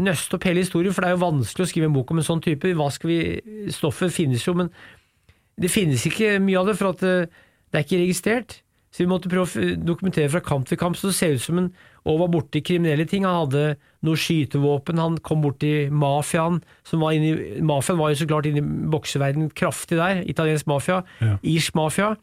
nøste 0.00 0.38
opp 0.38 0.46
hele 0.48 0.62
historien, 0.64 0.94
for 0.96 1.04
det 1.04 1.10
er 1.10 1.18
jo 1.18 1.26
vanskelig 1.26 1.66
å 1.66 1.68
skrive 1.68 1.90
en 1.90 1.96
bok 1.98 2.08
om 2.14 2.22
en 2.22 2.24
sånn 2.24 2.40
type. 2.40 2.70
Hva 2.72 2.86
skal 2.88 3.10
vi, 3.10 3.18
Stoffet 3.74 4.14
finnes 4.14 4.46
jo, 4.46 4.54
men 4.56 4.70
det 5.60 5.68
finnes 5.68 6.06
ikke 6.08 6.38
mye 6.40 6.56
av 6.56 6.70
det, 6.70 6.76
for 6.78 6.94
at 6.94 7.02
det, 7.04 7.12
det 7.68 7.76
er 7.76 7.84
ikke 7.84 8.00
registrert. 8.00 8.56
Så 8.88 9.04
vi 9.04 9.10
måtte 9.10 9.28
prøve 9.28 9.44
å 9.44 9.76
dokumentere 9.84 10.30
fra 10.32 10.40
kamp 10.44 10.68
til 10.68 10.78
kamp, 10.80 10.96
så 10.96 11.10
det 11.10 11.18
ser 11.18 11.36
ut 11.36 11.44
som 11.44 11.60
en 11.60 11.72
og 12.08 12.22
var 12.22 12.30
borti 12.32 12.62
kriminelle 12.64 13.04
ting. 13.08 13.26
Han 13.28 13.42
hadde 13.42 13.64
noe 14.06 14.16
skytevåpen, 14.16 15.00
han 15.02 15.18
kom 15.24 15.42
borti 15.44 15.90
mafiaen. 15.92 16.62
som 16.86 17.02
var 17.04 17.12
inni 17.12 17.60
Mafiaen 17.60 17.98
var 17.98 18.14
jo 18.14 18.20
så 18.22 18.28
klart 18.30 18.48
inne 18.48 18.62
i 18.62 18.88
bokseverdenen 18.94 19.50
kraftig 19.52 19.98
der. 19.98 20.22
Italiensk 20.24 20.66
mafia. 20.66 21.02
Ja. 21.20 21.36
Irsk 21.42 21.74
mafia. 21.74 22.14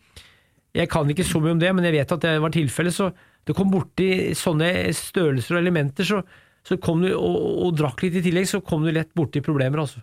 Jeg 0.74 0.90
kan 0.90 1.10
ikke 1.10 1.28
så 1.28 1.40
mye 1.40 1.54
om 1.54 1.62
det, 1.62 1.70
men 1.76 1.86
jeg 1.86 2.00
vet 2.00 2.12
at 2.12 2.26
det 2.26 2.34
var 2.42 2.56
tilfellet. 2.56 2.98
Så 2.98 3.12
det 3.46 3.56
kom 3.56 3.70
borti 3.70 4.34
sånne 4.34 4.72
størrelser 4.96 5.60
og 5.60 5.62
elementer, 5.62 6.08
så, 6.08 6.24
så 6.66 6.80
kom 6.82 7.06
du, 7.06 7.12
og, 7.14 7.38
og 7.68 7.78
drakk 7.78 8.02
litt 8.08 8.18
i 8.18 8.26
tillegg, 8.26 8.50
så 8.50 8.64
kom 8.66 8.84
du 8.84 8.92
lett 8.92 9.14
borti 9.14 9.44
problemer, 9.46 9.86
altså. 9.86 10.02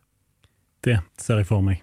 Det 0.83 1.01
ser 1.19 1.43
jeg 1.43 1.51
for 1.51 1.63
meg. 1.65 1.83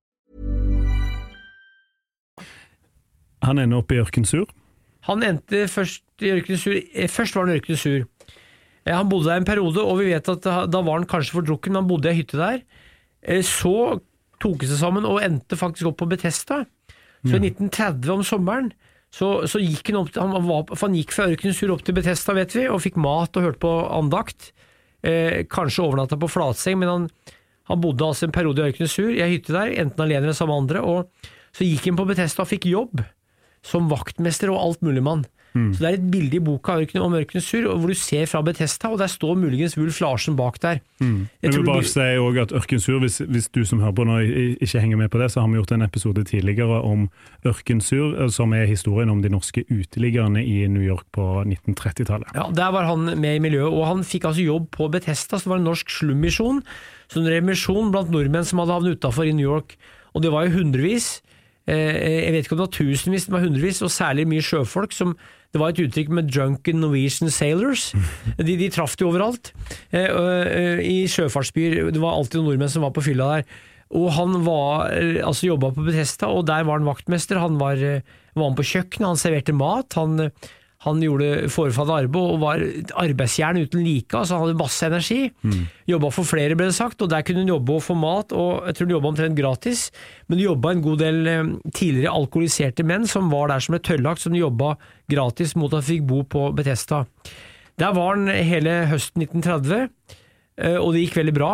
Han 3.45 3.57
ender 3.61 3.81
opp 3.81 3.91
i 3.91 3.99
Ørkensur. 4.01 4.45
Han 5.07 5.23
endte 5.25 5.63
først 5.71 6.03
i 6.21 6.29
Ørkensur 6.35 6.75
eh, 6.77 7.07
Først 7.09 7.35
var 7.35 7.47
han 7.47 7.55
i 7.55 7.59
Ørkensur. 7.61 8.03
Eh, 8.85 8.93
Han 8.93 9.09
bodde 9.09 9.29
der 9.31 9.41
en 9.41 9.47
periode, 9.49 9.81
og 9.81 9.97
vi 10.01 10.11
vet 10.11 10.29
at 10.29 10.45
da 10.45 10.81
var 10.85 10.99
han 10.99 11.07
kanskje 11.09 11.33
for 11.39 11.47
drukken, 11.47 11.73
men 11.73 11.81
han 11.83 11.89
bodde 11.89 12.09
i 12.09 12.13
ei 12.13 12.19
hytte 12.21 12.37
der. 12.37 12.61
Eh, 13.23 13.41
Så 13.41 13.73
tok 14.41 14.61
han 14.63 14.69
seg 14.71 14.79
sammen 14.81 15.05
og 15.09 15.19
endte 15.25 15.57
faktisk 15.57 15.89
opp 15.91 15.99
på 16.01 16.09
Betesta. 16.09 16.63
Så 17.21 17.37
i 17.37 17.41
1930 17.51 18.09
om 18.15 18.23
sommeren 18.25 18.71
så, 19.13 19.43
så 19.45 19.59
gikk 19.61 19.91
han 19.91 19.99
opp 19.99 20.09
til, 20.13 20.21
han, 20.23 20.47
var, 20.47 20.63
han 20.81 20.95
gikk 20.97 21.11
fra 21.13 21.27
Ørkensur 21.29 21.73
opp 21.75 21.83
til 21.85 21.93
Betesta, 21.97 22.33
vet 22.33 22.55
vi, 22.55 22.63
og 22.71 22.81
fikk 22.81 22.95
mat 22.97 23.37
og 23.37 23.45
hørte 23.45 23.61
på 23.61 23.73
andakt. 23.93 24.51
Eh, 25.05 25.43
kanskje 25.49 25.83
overnatta 25.85 26.17
på 26.17 26.29
flatseng, 26.31 26.79
men 26.81 26.89
han, 26.89 27.05
han 27.69 27.81
bodde 27.83 28.05
altså 28.07 28.25
en 28.29 28.33
periode 28.33 28.61
i 28.63 28.71
Ørkensur, 28.71 29.11
i 29.13 29.21
ei 29.21 29.35
hytte 29.35 29.53
der, 29.53 29.73
enten 29.83 30.01
alene 30.05 30.25
eller 30.29 30.37
sammen 30.37 30.55
med 30.65 30.77
andre. 30.77 30.81
Og 30.81 31.29
så 31.57 31.67
gikk 31.67 31.89
han 31.91 31.99
på 32.01 32.07
Betesta 32.09 32.41
og 32.45 32.49
fikk 32.49 32.69
jobb 32.71 33.01
som 33.65 33.89
vaktmester 33.91 34.51
og 34.53 34.61
alt 34.61 34.85
mulig 34.85 35.03
mann. 35.05 35.25
Så 35.51 35.83
Det 35.83 35.87
er 35.87 35.97
et 35.97 36.11
bilde 36.11 36.37
i 36.37 36.39
boka 36.39 36.77
om 36.79 37.13
Ørkenens 37.13 37.43
sur, 37.43 37.65
hvor 37.67 37.87
du 37.87 37.93
ser 37.93 38.25
fra 38.25 38.39
Betesta, 38.41 38.87
og 38.87 38.99
der 38.99 39.07
står 39.11 39.35
muligens 39.35 39.75
Wulf 39.77 39.99
Larsen 39.99 40.37
bak 40.37 40.61
der. 40.61 40.79
Mm. 41.01 41.27
Jeg 41.43 41.53
vil 41.53 41.65
bare 41.65 41.81
du... 41.81 41.87
si 41.87 41.99
også 41.99 42.41
at 42.41 42.51
Ørkensur, 42.55 42.99
hvis, 42.99 43.17
hvis 43.27 43.49
du 43.49 43.65
som 43.65 43.81
hører 43.83 43.91
på 43.91 44.05
nå 44.07 44.19
ikke 44.61 44.79
henger 44.79 44.97
med 44.97 45.09
på 45.11 45.19
det, 45.19 45.31
så 45.31 45.41
har 45.41 45.49
vi 45.49 45.59
gjort 45.59 45.73
en 45.75 45.81
episode 45.81 46.23
tidligere 46.23 46.81
om 46.81 47.09
Ørkensur, 47.45 48.15
eh, 48.15 48.29
som 48.29 48.53
er 48.53 48.63
historien 48.65 49.09
om 49.09 49.21
de 49.21 49.29
norske 49.29 49.65
uteliggerne 49.67 50.39
i 50.39 50.67
New 50.67 50.83
York 50.83 51.03
på 51.11 51.43
1930-tallet. 51.43 52.31
Ja, 52.33 52.47
Der 52.55 52.71
var 52.71 52.87
han 52.87 53.19
med 53.19 53.35
i 53.35 53.43
miljøet, 53.43 53.73
og 53.73 53.87
han 53.87 54.05
fikk 54.07 54.29
altså 54.31 54.41
jobb 54.47 54.71
på 54.71 54.87
Betesta, 54.87 55.37
som 55.39 55.51
var 55.51 55.59
en 55.59 55.67
norsk 55.67 55.89
slummisjon. 55.89 56.63
Som 57.11 57.25
en 57.25 57.33
remisjon 57.33 57.91
blant 57.91 58.09
nordmenn 58.09 58.47
som 58.47 58.63
hadde 58.63 58.71
havnet 58.71 58.95
utafor 58.95 59.27
i 59.27 59.35
New 59.35 59.51
York. 59.51 59.75
Og 60.15 60.23
det 60.23 60.31
var 60.31 60.47
jo 60.47 60.61
hundrevis. 60.61 61.19
Eh, 61.71 62.25
Jeg 62.25 62.33
vet 62.35 62.45
ikke 62.45 62.55
om 62.57 62.61
det 62.61 62.67
var 62.67 62.77
tusenvis, 62.77 63.25
det 63.27 63.33
var 63.35 63.45
hundrevis, 63.45 63.81
og 63.85 63.93
særlig 63.93 64.27
mye 64.27 64.43
sjøfolk. 64.43 64.91
som 64.93 65.15
Det 65.53 65.59
var 65.59 65.69
et 65.69 65.81
uttrykk 65.83 66.09
med 66.09 66.29
'drunken 66.31 66.79
Norwegian 66.79 67.29
sailors'. 67.29 67.91
De, 68.37 68.55
de 68.57 68.69
traff 68.69 68.95
de 68.95 69.05
overalt. 69.05 69.51
Eh, 69.91 70.07
eh, 70.07 70.79
I 70.79 71.07
sjøfartsbyer. 71.07 71.91
Det 71.91 71.99
var 72.01 72.15
alltid 72.15 72.39
noen 72.39 72.51
nordmenn 72.53 72.69
som 72.71 72.83
var 72.83 72.91
på 72.91 73.03
fylla 73.03 73.35
der. 73.35 73.43
Og 73.91 74.07
han 74.15 74.45
var, 74.45 74.87
altså 75.27 75.47
jobba 75.51 75.73
på 75.75 75.83
Betesta, 75.83 76.27
og 76.31 76.45
der 76.47 76.63
var 76.63 76.79
han 76.79 76.87
vaktmester. 76.87 77.41
Han 77.43 77.57
var, 77.59 77.75
var 77.75 78.49
med 78.49 78.55
på 78.55 78.63
kjøkkenet, 78.63 79.03
han 79.03 79.19
serverte 79.19 79.51
mat. 79.51 79.91
Han, 79.99 80.31
han 80.81 81.01
gjorde 81.03 81.49
forefallende 81.53 82.07
arbeid 82.07 82.31
og 82.33 82.39
var 82.41 82.63
arbeidsjern 83.03 83.59
uten 83.61 83.83
like. 83.85 84.15
altså 84.17 84.37
Han 84.37 84.47
hadde 84.47 84.57
masse 84.57 84.87
energi. 84.87 85.19
Jobba 85.89 86.09
for 86.09 86.25
flere, 86.25 86.55
ble 86.57 86.71
det 86.71 86.77
sagt, 86.77 87.01
og 87.01 87.11
der 87.11 87.21
kunne 87.21 87.43
hun 87.43 87.51
jobbe 87.53 87.75
og 87.75 87.83
få 87.85 87.93
mat. 87.93 88.33
og 88.33 88.65
Jeg 88.65 88.75
tror 88.75 88.87
hun 88.87 88.95
jobba 88.95 89.11
omtrent 89.11 89.37
gratis, 89.37 89.91
men 90.27 90.39
hun 90.39 90.47
jobba 90.47 90.71
en 90.71 90.81
god 90.81 90.97
del 91.03 91.27
eh, 91.27 91.43
tidligere 91.69 92.15
alkoholiserte 92.17 92.83
menn 92.87 93.05
som 93.05 93.29
var 93.29 93.53
der 93.53 93.61
som 93.61 93.77
ble 93.77 93.83
tørrlagt, 93.85 94.25
som 94.25 94.33
jobba 94.33 94.73
gratis 95.11 95.53
mot 95.55 95.73
at 95.73 95.85
de 95.85 95.91
fikk 95.93 96.07
bo 96.09 96.23
på 96.25 96.49
Betesta. 96.57 97.05
Der 97.77 97.93
var 97.93 98.15
han 98.15 98.27
hele 98.27 98.87
høsten 98.89 99.21
1930, 99.21 99.89
eh, 100.57 100.79
og 100.81 100.93
det 100.95 101.05
gikk 101.05 101.21
veldig 101.21 101.37
bra. 101.37 101.53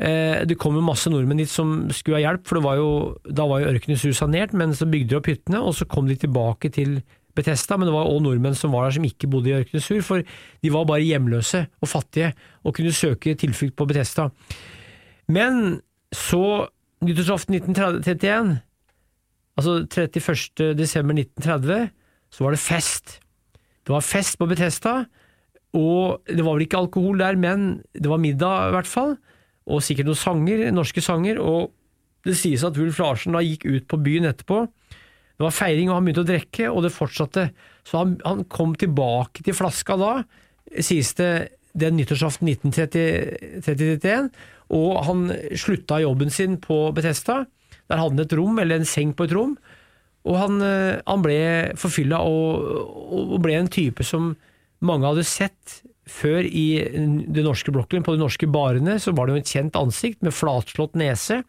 Eh, 0.00 0.46
det 0.48 0.56
kom 0.62 0.78
jo 0.78 0.86
masse 0.86 1.10
nordmenn 1.12 1.42
dit 1.42 1.50
som 1.50 1.90
skulle 1.92 2.20
ha 2.20 2.28
hjelp, 2.30 2.46
for 2.46 2.56
det 2.56 2.64
var 2.64 2.78
jo, 2.78 2.90
da 3.26 3.44
var 3.50 3.60
jo 3.64 3.74
ørkenen 3.74 3.98
sur 4.00 4.14
sanert, 4.16 4.54
men 4.54 4.72
så 4.78 4.86
bygde 4.88 5.10
de 5.10 5.18
opp 5.18 5.28
hyttene, 5.28 5.58
og 5.58 5.74
så 5.76 5.90
kom 5.90 6.06
de 6.08 6.16
tilbake 6.22 6.70
til 6.72 7.00
Betesta, 7.36 7.76
men 7.78 7.88
det 7.88 7.94
var 7.94 8.08
også 8.08 8.24
nordmenn 8.24 8.56
som 8.58 8.74
var 8.74 8.86
der 8.86 8.96
som 8.98 9.06
ikke 9.06 9.28
bodde 9.30 9.52
i 9.52 9.56
Ørkenesur, 9.60 10.00
for 10.06 10.24
de 10.24 10.72
var 10.74 10.88
bare 10.88 11.04
hjemløse 11.06 11.64
og 11.80 11.90
fattige 11.90 12.32
og 12.64 12.74
kunne 12.76 12.94
søke 12.94 13.36
tilflukt 13.38 13.76
på 13.78 13.86
Betesta. 13.90 14.28
Men 15.30 15.80
så, 16.14 16.66
nyttårsaften 17.06 17.56
1931, 17.60 18.58
altså 19.56 19.78
31. 19.86 20.74
desember 20.78 21.14
1930, 21.22 21.90
så 22.30 22.44
var 22.44 22.54
det 22.54 22.62
fest. 22.62 23.18
Det 23.86 23.94
var 23.94 24.06
fest 24.06 24.38
på 24.38 24.48
Betesta, 24.50 25.04
og 25.76 26.22
det 26.26 26.42
var 26.42 26.56
vel 26.56 26.66
ikke 26.66 26.80
alkohol 26.82 27.20
der, 27.22 27.38
men 27.38 27.82
det 27.94 28.10
var 28.10 28.22
middag 28.22 28.70
i 28.70 28.74
hvert 28.74 28.90
fall, 28.90 29.14
og 29.70 29.84
sikkert 29.86 30.08
noen 30.10 30.18
sanger, 30.18 30.64
norske 30.74 31.02
sanger, 31.04 31.38
og 31.38 31.70
det 32.26 32.36
sies 32.36 32.64
at 32.66 32.76
Wulf 32.76 32.98
Larsen 33.00 33.36
da 33.36 33.42
gikk 33.44 33.64
ut 33.68 33.86
på 33.88 34.00
byen 34.02 34.28
etterpå. 34.28 34.64
Det 35.40 35.46
var 35.46 35.54
feiring, 35.56 35.88
og 35.88 35.96
han 35.96 36.04
begynte 36.04 36.20
å 36.20 36.28
drikke, 36.28 36.66
og 36.68 36.82
det 36.84 36.92
fortsatte. 36.92 37.46
Så 37.88 37.96
han, 37.96 38.18
han 38.26 38.42
kom 38.52 38.74
tilbake 38.76 39.40
til 39.46 39.56
flaska 39.56 39.96
da, 39.96 40.10
sies 40.84 41.14
det, 41.16 41.30
den 41.80 41.96
nyttårsaften 41.96 42.50
1931, 42.52 44.28
og 44.76 44.90
han 45.06 45.30
slutta 45.56 46.02
jobben 46.04 46.28
sin 46.34 46.58
på 46.60 46.82
Betesta. 46.92 47.46
Der 47.88 48.02
hadde 48.02 48.18
han 48.18 48.24
et 48.26 48.36
rom, 48.36 48.60
eller 48.60 48.82
en 48.82 48.90
seng 48.92 49.16
på 49.16 49.24
et 49.24 49.32
rom, 49.32 49.56
og 50.28 50.36
han, 50.36 50.60
eh, 50.60 51.00
han 51.08 51.24
ble 51.24 51.40
forfylla 51.80 52.20
og, 52.28 52.68
og 53.16 53.38
ble 53.40 53.56
en 53.56 53.72
type 53.72 54.04
som 54.04 54.34
mange 54.84 55.08
hadde 55.08 55.24
sett 55.24 55.80
før 56.10 56.44
i 56.44 56.66
det 57.32 57.46
norske 57.46 57.72
blokken, 57.72 58.04
på 58.04 58.12
de 58.12 58.20
norske 58.20 58.48
barene, 58.50 58.98
så 59.00 59.16
var 59.16 59.26
det 59.26 59.38
jo 59.38 59.42
et 59.44 59.52
kjent 59.56 59.78
ansikt 59.78 60.20
med 60.26 60.36
flatslått 60.36 60.98
nese. 61.00 61.40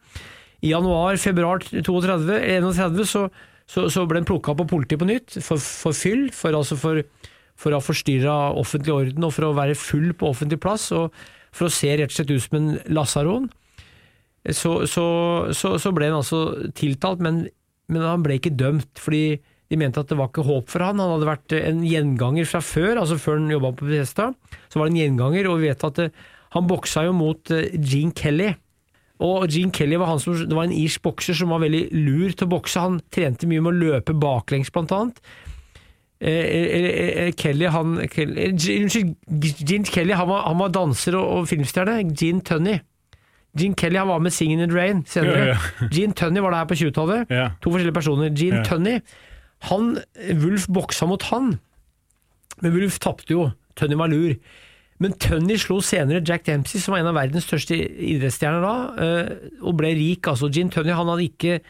I 0.61 0.71
januar-februar 0.71 1.65
31 1.73 3.01
så, 3.09 3.27
så, 3.71 3.85
så, 3.91 4.03
ble 4.07 4.19
han 4.19 4.27
plukka 4.27 4.55
på 4.59 4.67
politiet 4.67 4.99
på 4.99 5.07
nytt, 5.07 5.37
for, 5.45 5.61
for 5.61 5.95
fyll, 5.95 6.25
for, 6.35 6.57
altså 6.57 6.75
for, 6.79 6.99
for 7.59 7.71
å 7.71 7.79
ha 7.79 7.85
forstyrra 7.85 8.35
offentlig 8.59 8.95
orden 8.95 9.27
og 9.27 9.31
for 9.35 9.47
å 9.47 9.55
være 9.55 9.77
full 9.79 10.11
på 10.17 10.33
offentlig 10.33 10.59
plass, 10.63 10.89
og 10.95 11.15
for 11.55 11.69
å 11.69 11.73
se 11.73 11.93
rett 11.95 12.11
og 12.11 12.17
slett 12.17 12.33
ut 12.33 12.43
som 12.43 12.59
en 12.59 12.69
lasaron. 12.91 13.47
Så, 14.57 14.73
så 14.89 15.93
ble 15.93 16.09
han 16.09 16.19
altså 16.19 16.71
tiltalt, 16.75 17.21
men, 17.23 17.45
men 17.91 18.05
han 18.07 18.23
ble 18.25 18.39
ikke 18.39 18.55
dømt, 18.57 18.91
fordi 18.99 19.39
de 19.71 19.79
mente 19.79 20.01
at 20.01 20.09
det 20.11 20.17
var 20.19 20.27
ikke 20.27 20.43
håp 20.43 20.67
for 20.71 20.83
han. 20.83 20.99
Han 20.99 21.13
hadde 21.13 21.29
vært 21.29 21.55
en 21.55 21.83
gjenganger 21.87 22.49
fra 22.49 22.59
før, 22.65 22.99
altså 22.99 23.15
før 23.21 23.39
han 23.39 23.53
jobba 23.53 23.71
på 23.77 23.87
Bethesda. 23.87 24.31
Så 24.67 24.79
var 24.79 24.89
det 24.89 24.95
en 24.95 25.01
gjenganger, 25.05 25.47
og 25.47 25.61
vi 25.61 25.69
vet 25.69 25.85
at 25.87 26.01
det, 26.01 26.09
han 26.51 26.67
boksa 26.67 27.05
jo 27.07 27.13
mot 27.15 27.53
eh, 27.55 27.71
Gene 27.77 28.11
Kelly. 28.17 28.49
Og 29.21 29.45
Gene 29.53 29.73
Kelly 29.75 29.99
var, 30.01 30.15
som, 30.21 30.33
det 30.33 30.57
var 30.57 30.65
en 30.65 30.75
irsk 30.75 31.03
bokser 31.05 31.37
som 31.37 31.53
var 31.53 31.61
veldig 31.61 31.83
lur 31.93 32.33
til 32.33 32.47
å 32.47 32.51
bokse. 32.55 32.81
Han 32.81 32.99
trente 33.13 33.49
mye 33.49 33.61
med 33.61 33.75
å 33.75 33.89
løpe 33.93 34.15
baklengs, 34.17 34.71
blant 34.73 34.93
annet. 34.97 35.21
Eh, 36.21 37.31
Kelly, 37.33 37.65
han 37.73 37.95
Unnskyld, 37.97 39.15
Gene 39.65 39.89
Kelly 39.89 40.13
han 40.13 40.29
var, 40.29 40.43
han 40.45 40.59
var 40.61 40.73
danser 40.73 41.17
og, 41.17 41.27
og 41.37 41.49
filmstjerne. 41.49 41.99
Gene 42.13 42.45
Tunney. 42.45 42.81
Gene 43.57 43.77
Kelly 43.77 43.99
han 43.99 44.09
var 44.09 44.21
med 44.23 44.33
Singing 44.33 44.61
in 44.61 44.69
the 44.69 44.77
Rain 44.77 45.03
senere. 45.09 45.51
Ja, 45.51 45.55
ja. 45.57 45.89
Gene 45.95 46.17
Tunney 46.17 46.41
var 46.41 46.55
der 46.55 46.69
på 46.69 46.77
20-tallet. 46.81 47.29
Ja. 47.33 47.51
To 47.61 47.73
forskjellige 47.73 47.97
personer. 47.97 48.33
Gene 48.37 48.63
Tunney, 48.65 49.01
han, 49.69 49.95
Wulf 50.41 50.65
boksa 50.73 51.09
mot 51.09 51.29
han, 51.29 51.55
men 52.61 52.73
Wulf 52.73 52.97
tapte 53.01 53.33
jo. 53.33 53.49
Tunney 53.77 53.97
var 53.97 54.09
lur. 54.13 54.35
Men 55.01 55.15
Tønny 55.17 55.57
slo 55.57 55.79
senere 55.81 56.21
Jack 56.21 56.45
Dempsey, 56.45 56.81
som 56.81 56.93
var 56.93 57.01
en 57.01 57.09
av 57.09 57.17
verdens 57.17 57.47
største 57.47 57.73
idrettsstjerner 57.73 58.61
da, 58.61 58.73
eh, 59.01 59.31
og 59.65 59.79
ble 59.79 59.95
rik. 59.97 60.27
altså. 60.29 60.51
Gin 60.53 60.69
Tønny 60.69 60.93
han 60.93 61.09
hadde 61.09 61.25
ikke 61.25 61.61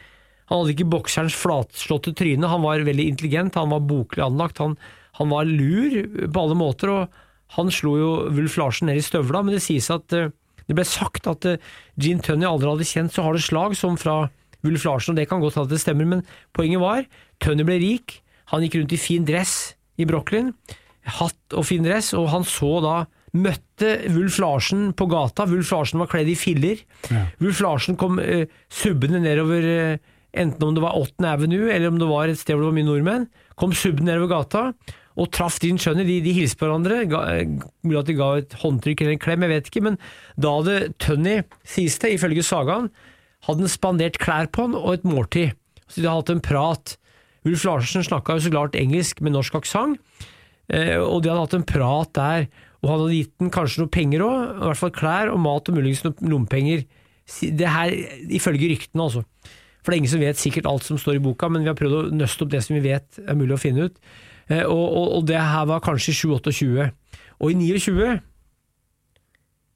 han 0.50 0.60
hadde 0.60 0.74
ikke 0.74 0.90
bokserens 0.92 1.36
flatslåtte 1.38 2.12
tryne, 2.18 2.48
han 2.50 2.60
var 2.60 2.82
veldig 2.84 3.06
intelligent, 3.08 3.56
han 3.56 3.72
var 3.72 3.86
boklig 3.88 4.20
anlagt, 4.20 4.58
han, 4.60 4.74
han, 5.16 5.30
var 5.32 5.48
lur 5.48 5.94
på 6.28 6.42
alle 6.42 6.58
måter, 6.58 6.92
og 6.92 7.54
han 7.56 7.72
slo 7.72 7.94
jo 7.96 8.10
Wulf 8.34 8.58
Larsen 8.60 8.90
ned 8.90 9.00
i 9.00 9.04
støvla, 9.06 9.40
men 9.46 9.56
det 9.56 9.62
sies 9.64 9.88
at 9.94 10.12
eh, 10.12 10.28
det 10.68 10.76
ble 10.76 10.84
sagt 10.84 11.30
at 11.30 11.46
eh, 11.48 11.72
Gin 11.96 12.20
Tønny 12.20 12.44
aldri 12.48 12.68
hadde 12.68 12.88
kjent 12.90 13.14
så 13.14 13.24
harde 13.24 13.40
slag 13.40 13.78
som 13.78 13.96
fra 14.00 14.26
Wulf 14.66 14.84
Larsen, 14.84 15.14
og 15.14 15.22
det 15.22 15.28
kan 15.30 15.40
godt 15.40 15.56
hende 15.56 15.72
det 15.72 15.80
stemmer, 15.80 16.10
men 16.10 16.26
poenget 16.52 16.84
var 16.84 17.08
Tønny 17.40 17.64
ble 17.64 17.80
rik, 17.80 18.18
han 18.52 18.66
gikk 18.66 18.76
rundt 18.82 18.92
i 18.92 19.00
fin 19.00 19.24
dress 19.24 19.56
i 19.96 20.04
Brooklyn, 20.08 20.52
hatt 21.16 21.56
og 21.56 21.64
fin 21.70 21.86
dress, 21.86 22.12
og 22.18 22.28
han 22.34 22.44
så 22.44 22.74
da 22.84 22.96
Møtte 23.32 23.94
Wulf 24.12 24.38
Larsen 24.42 24.90
på 24.96 25.06
gata. 25.08 25.46
Wulf 25.48 25.70
Larsen 25.72 26.02
var 26.02 26.10
kledd 26.12 26.28
i 26.28 26.38
filler. 26.38 26.82
Ja. 27.08 27.26
Wulf 27.40 27.62
Larsen 27.64 27.96
kom 28.00 28.20
uh, 28.20 28.44
subbende 28.72 29.22
nedover, 29.24 29.64
uh, 29.64 30.18
enten 30.36 30.66
om 30.66 30.74
det 30.76 30.84
var 30.84 30.98
8. 31.00 31.24
Avenue, 31.28 31.70
eller 31.72 31.92
om 31.92 32.00
det 32.00 32.10
var 32.10 32.28
et 32.28 32.40
sted 32.40 32.56
hvor 32.56 32.66
det 32.66 32.72
var 32.72 32.76
mye 32.80 32.90
nordmenn. 32.90 33.30
Kom 33.60 33.72
subbende 33.76 34.12
nedover 34.12 34.34
gata 34.36 34.66
og 35.20 35.28
traff 35.34 35.58
din 35.62 35.80
skjønner. 35.80 36.06
De, 36.08 36.18
de 36.24 36.34
hilste 36.36 36.58
på 36.60 36.68
hverandre. 36.68 37.02
Eh, 37.04 37.56
mulig 37.84 38.00
at 38.00 38.10
de 38.10 38.18
ga 38.18 38.28
et 38.40 38.56
håndtrykk 38.62 39.04
eller 39.04 39.16
en 39.16 39.22
klem, 39.22 39.44
jeg 39.44 39.52
vet 39.52 39.70
ikke. 39.70 39.84
Men 39.88 39.98
da 40.40 40.54
hadde 40.58 40.76
Tønny, 41.02 41.38
sies 41.68 41.98
det, 42.02 42.14
ifølge 42.16 42.44
sagaen, 42.46 42.90
hadde 43.48 43.66
han 43.66 43.72
spandert 43.72 44.20
klær 44.22 44.48
på 44.52 44.68
han 44.68 44.76
og 44.78 44.92
et 44.96 45.08
måltid. 45.08 45.56
Så 45.88 46.00
de 46.00 46.08
hadde 46.08 46.20
hatt 46.20 46.34
en 46.36 46.44
prat. 46.44 46.96
Ulf 47.48 47.64
Larsen 47.66 48.06
snakka 48.06 48.38
jo 48.38 48.44
så 48.44 48.52
klart 48.54 48.78
engelsk 48.78 49.20
med 49.24 49.34
norsk 49.34 49.56
aksent, 49.58 49.98
og 50.70 51.16
de 51.24 51.28
hadde 51.28 51.40
hatt 51.40 51.56
en 51.58 51.64
prat 51.66 52.12
der, 52.14 52.44
og 52.82 52.90
han 52.90 52.98
hadde 53.04 53.18
gitt 53.20 53.34
den 53.38 53.52
kanskje 53.54 53.84
noe 53.84 53.92
penger 53.94 54.24
òg, 54.26 54.38
i 54.42 54.66
hvert 54.66 54.80
fall 54.80 54.94
klær 54.96 55.30
og 55.30 55.38
mat 55.42 55.68
og 55.70 55.76
muligens 55.76 56.02
noen 56.02 56.32
lommepenger. 56.32 56.82
Det 57.54 57.68
her 57.70 57.94
ifølge 58.34 58.72
ryktene, 58.72 59.04
altså. 59.06 59.22
For 59.82 59.90
det 59.90 59.96
er 59.96 60.00
ingen 60.02 60.12
som 60.12 60.22
vet 60.22 60.38
sikkert 60.38 60.66
alt 60.70 60.86
som 60.86 60.98
står 60.98 61.18
i 61.18 61.22
boka, 61.22 61.48
men 61.50 61.62
vi 61.62 61.70
har 61.70 61.78
prøvd 61.78 61.94
å 61.98 62.02
nøste 62.14 62.44
opp 62.44 62.50
det 62.50 62.62
som 62.66 62.74
vi 62.74 62.82
vet 62.84 63.22
er 63.22 63.38
mulig 63.38 63.54
å 63.54 63.62
finne 63.62 63.86
ut. 63.86 64.02
Eh, 64.48 64.64
og, 64.66 64.82
og, 64.82 65.06
og 65.18 65.24
det 65.30 65.38
her 65.38 65.66
var 65.70 65.82
kanskje 65.82 66.14
i 66.14 66.18
7-28. 66.18 66.90
Og 67.42 67.54
i 67.54 67.58
29 67.58 68.20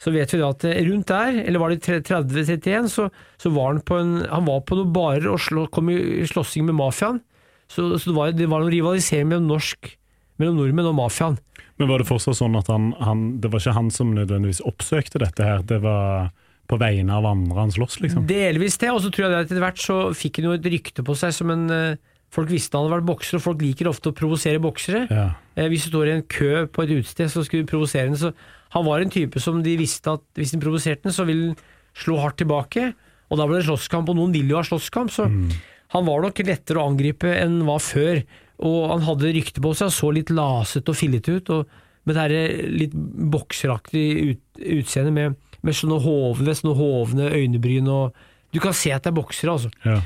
så 0.02 0.12
vet 0.12 0.32
vi 0.34 0.40
da 0.42 0.50
at 0.52 0.64
rundt 0.86 1.08
der, 1.08 1.38
eller 1.46 1.62
var 1.62 1.72
det 1.72 1.86
30-31, 1.86 2.90
så, 2.92 3.06
så, 3.40 3.52
var 3.54 3.70
han 3.70 3.80
på 3.86 3.96
en, 3.96 4.18
han 4.28 4.44
var 4.44 4.60
på 4.68 4.76
noen 4.76 4.92
barer 4.92 5.28
og 5.32 5.40
slå, 5.40 5.64
kom 5.72 5.88
i 5.94 6.26
slåssing 6.28 6.66
med 6.68 6.76
mafiaen. 6.76 7.22
Så, 7.66 7.86
så 7.96 8.10
det, 8.10 8.16
var, 8.18 8.34
det 8.36 8.50
var 8.50 8.62
noen 8.62 8.74
rivalisering 8.74 9.30
mellom 9.30 9.48
norsk 9.54 9.94
mellom 10.40 10.58
nordmenn 10.60 10.90
og 10.90 10.96
mafiaen. 10.98 11.38
Men 11.76 11.90
var 11.90 12.00
det 12.00 12.08
fortsatt 12.08 12.38
sånn 12.38 12.56
at 12.58 12.68
han, 12.72 12.90
han, 13.04 13.28
det 13.42 13.50
var 13.52 13.62
ikke 13.62 13.76
han 13.76 13.92
som 13.92 14.14
nødvendigvis 14.16 14.62
oppsøkte 14.68 15.20
dette 15.22 15.44
her, 15.44 15.64
det 15.66 15.80
var 15.84 16.30
på 16.66 16.78
vegne 16.80 17.14
av 17.14 17.26
andre 17.28 17.62
han 17.62 17.72
sloss, 17.74 18.00
liksom? 18.02 18.26
Delvis 18.28 18.78
det, 18.82 18.90
og 18.90 19.02
så 19.04 19.12
tror 19.14 19.28
jeg 19.28 19.36
at 19.36 19.48
etter 19.50 19.62
hvert 19.62 19.80
så 19.80 19.98
fikk 20.16 20.40
han 20.40 20.48
jo 20.48 20.56
et 20.56 20.68
rykte 20.72 21.04
på 21.06 21.14
seg 21.18 21.34
som 21.36 21.52
en 21.54 21.66
eh, 21.72 22.04
Folk 22.34 22.50
visste 22.50 22.74
han 22.74 22.88
hadde 22.88 22.96
vært 22.96 23.06
bokser, 23.06 23.36
og 23.38 23.44
folk 23.44 23.60
liker 23.62 23.86
ofte 23.88 24.10
å 24.10 24.14
provosere 24.16 24.58
boksere. 24.60 25.04
Ja. 25.08 25.28
Eh, 25.54 25.68
hvis 25.70 25.86
du 25.86 25.92
står 25.92 26.08
i 26.08 26.14
en 26.16 26.24
kø 26.26 26.66
på 26.74 26.82
et 26.82 26.90
utested, 26.90 27.30
så 27.32 27.44
skulle 27.46 27.64
du 27.64 27.70
provosere 27.70 28.10
den. 28.10 28.18
Så 28.18 28.32
han 28.74 28.84
var 28.84 29.00
en 29.00 29.12
type 29.14 29.40
som 29.40 29.62
de 29.64 29.76
visste 29.78 30.10
at 30.10 30.24
hvis 30.36 30.52
de 30.52 30.58
provoserte 30.60 31.06
den, 31.06 31.14
så 31.14 31.24
ville 31.24 31.52
han 31.52 32.02
slå 32.02 32.18
hardt 32.20 32.40
tilbake. 32.42 32.90
Og 33.30 33.40
da 33.40 33.46
ble 33.46 33.60
det 33.60 33.68
slåsskamp, 33.68 34.10
og 34.10 34.18
noen 34.18 34.34
vil 34.34 34.50
jo 34.52 34.58
ha 34.58 34.66
slåsskamp, 34.66 35.14
så 35.14 35.30
mm. 35.30 35.48
Han 35.94 36.02
var 36.02 36.24
nok 36.24 36.40
lettere 36.42 36.82
å 36.82 36.88
angripe 36.90 37.30
enn 37.30 37.60
var 37.66 37.78
før, 37.78 38.18
og 38.64 38.78
han 38.94 39.04
hadde 39.04 39.32
rykte 39.36 39.62
på 39.64 39.72
seg, 39.76 39.90
så 39.92 40.12
litt 40.14 40.32
lasete 40.32 40.92
og 40.92 40.98
fillete 40.98 41.36
ut. 41.36 41.52
og 41.52 41.82
med 42.06 42.14
det 42.30 42.42
litt 42.70 42.94
bokseraktige 42.94 44.30
ut, 44.30 44.42
utseendet 44.78 45.14
med, 45.14 45.34
med, 45.66 45.74
sånne 45.74 45.98
hovne, 46.04 46.54
sånne 46.54 46.76
hovne 46.78 47.30
øynebryn 47.34 47.90
og 47.90 48.24
Du 48.54 48.60
kan 48.62 48.72
se 48.72 48.92
at 48.94 49.02
det 49.02 49.10
er 49.10 49.16
boksere, 49.16 49.52
altså. 49.52 49.70
Ja. 49.84 49.98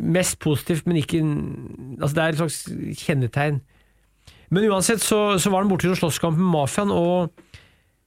Mest 0.00 0.38
positivt, 0.40 0.86
men 0.86 0.96
ikke 0.96 1.18
altså 2.00 2.14
Det 2.14 2.22
er 2.22 2.28
et 2.28 2.38
slags 2.38 3.02
kjennetegn. 3.02 3.58
Men 4.54 4.68
uansett 4.70 5.02
så, 5.02 5.36
så 5.42 5.50
var 5.50 5.64
han 5.64 5.72
borti 5.72 5.90
noen 5.90 5.98
slåsskamp 5.98 6.38
med 6.38 6.52
mafiaen, 6.54 6.92
og 6.94 7.34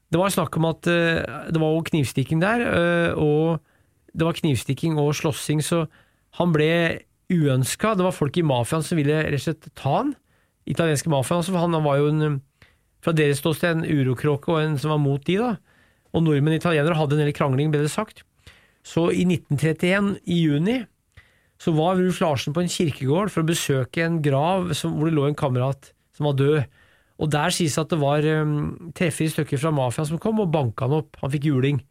det 0.08 0.22
var 0.22 0.32
snakk 0.32 0.56
om 0.58 0.70
at 0.70 0.88
uh, 0.88 1.52
det 1.52 1.62
var 1.62 1.84
knivstikking 1.92 2.42
der, 2.42 2.64
uh, 2.64 3.12
og 3.20 3.60
det 4.18 4.26
var 4.26 4.40
knivstikking 4.40 4.98
og 4.98 5.12
slåssing, 5.20 5.62
så 5.62 5.84
han 6.40 6.56
ble 6.56 6.72
uønska. 7.34 7.96
Det 7.98 8.06
var 8.06 8.16
folk 8.16 8.38
i 8.40 8.46
mafiaen 8.46 8.86
som 8.86 9.00
ville 9.00 9.20
rett 9.26 9.40
og 9.40 9.44
slett 9.44 9.70
ta 9.78 9.96
han. 10.00 10.14
Italienske 10.68 11.12
mafiaen. 11.12 11.44
Altså, 11.44 11.56
han 11.60 11.78
var 11.86 12.00
jo 12.02 12.12
en, 12.12 12.40
fra 13.04 13.14
deres 13.16 13.42
ståsted 13.44 13.80
en 13.80 13.88
urokråke 13.88 14.54
og 14.54 14.62
en 14.62 14.78
som 14.82 14.94
var 14.96 15.02
mot 15.04 15.24
de. 15.28 15.40
da. 15.42 15.56
Og 16.16 16.24
nordmenn 16.24 16.56
og 16.56 16.62
italienere 16.62 16.98
hadde 16.98 17.18
en 17.18 17.26
del 17.26 17.36
krangling, 17.36 17.72
ble 17.74 17.84
det 17.84 17.94
sagt. 17.94 18.24
Så 18.88 19.10
i 19.12 19.26
1931, 19.28 20.14
i 20.24 20.40
juni, 20.46 20.80
så 21.60 21.74
var 21.76 21.98
Ruf 22.00 22.22
Larsen 22.22 22.54
på 22.56 22.64
en 22.64 22.72
kirkegård 22.72 23.32
for 23.34 23.44
å 23.44 23.50
besøke 23.50 24.04
en 24.06 24.22
grav 24.24 24.72
som, 24.78 24.94
hvor 24.96 25.10
det 25.10 25.18
lå 25.18 25.26
en 25.28 25.38
kamerat 25.38 25.92
som 26.16 26.30
var 26.30 26.38
død. 26.40 26.60
Og 27.18 27.32
der 27.34 27.54
sies 27.54 27.74
det 27.74 27.84
at 27.84 27.94
det 27.94 28.00
var 28.00 28.26
um, 28.46 28.92
tre-fire 28.96 29.34
stykker 29.34 29.60
fra 29.60 29.74
mafiaen 29.74 30.08
som 30.12 30.22
kom 30.22 30.44
og 30.44 30.52
banka 30.54 30.86
han 30.86 31.00
opp. 31.00 31.18
Han 31.24 31.34
fikk 31.34 31.50
juling. 31.50 31.82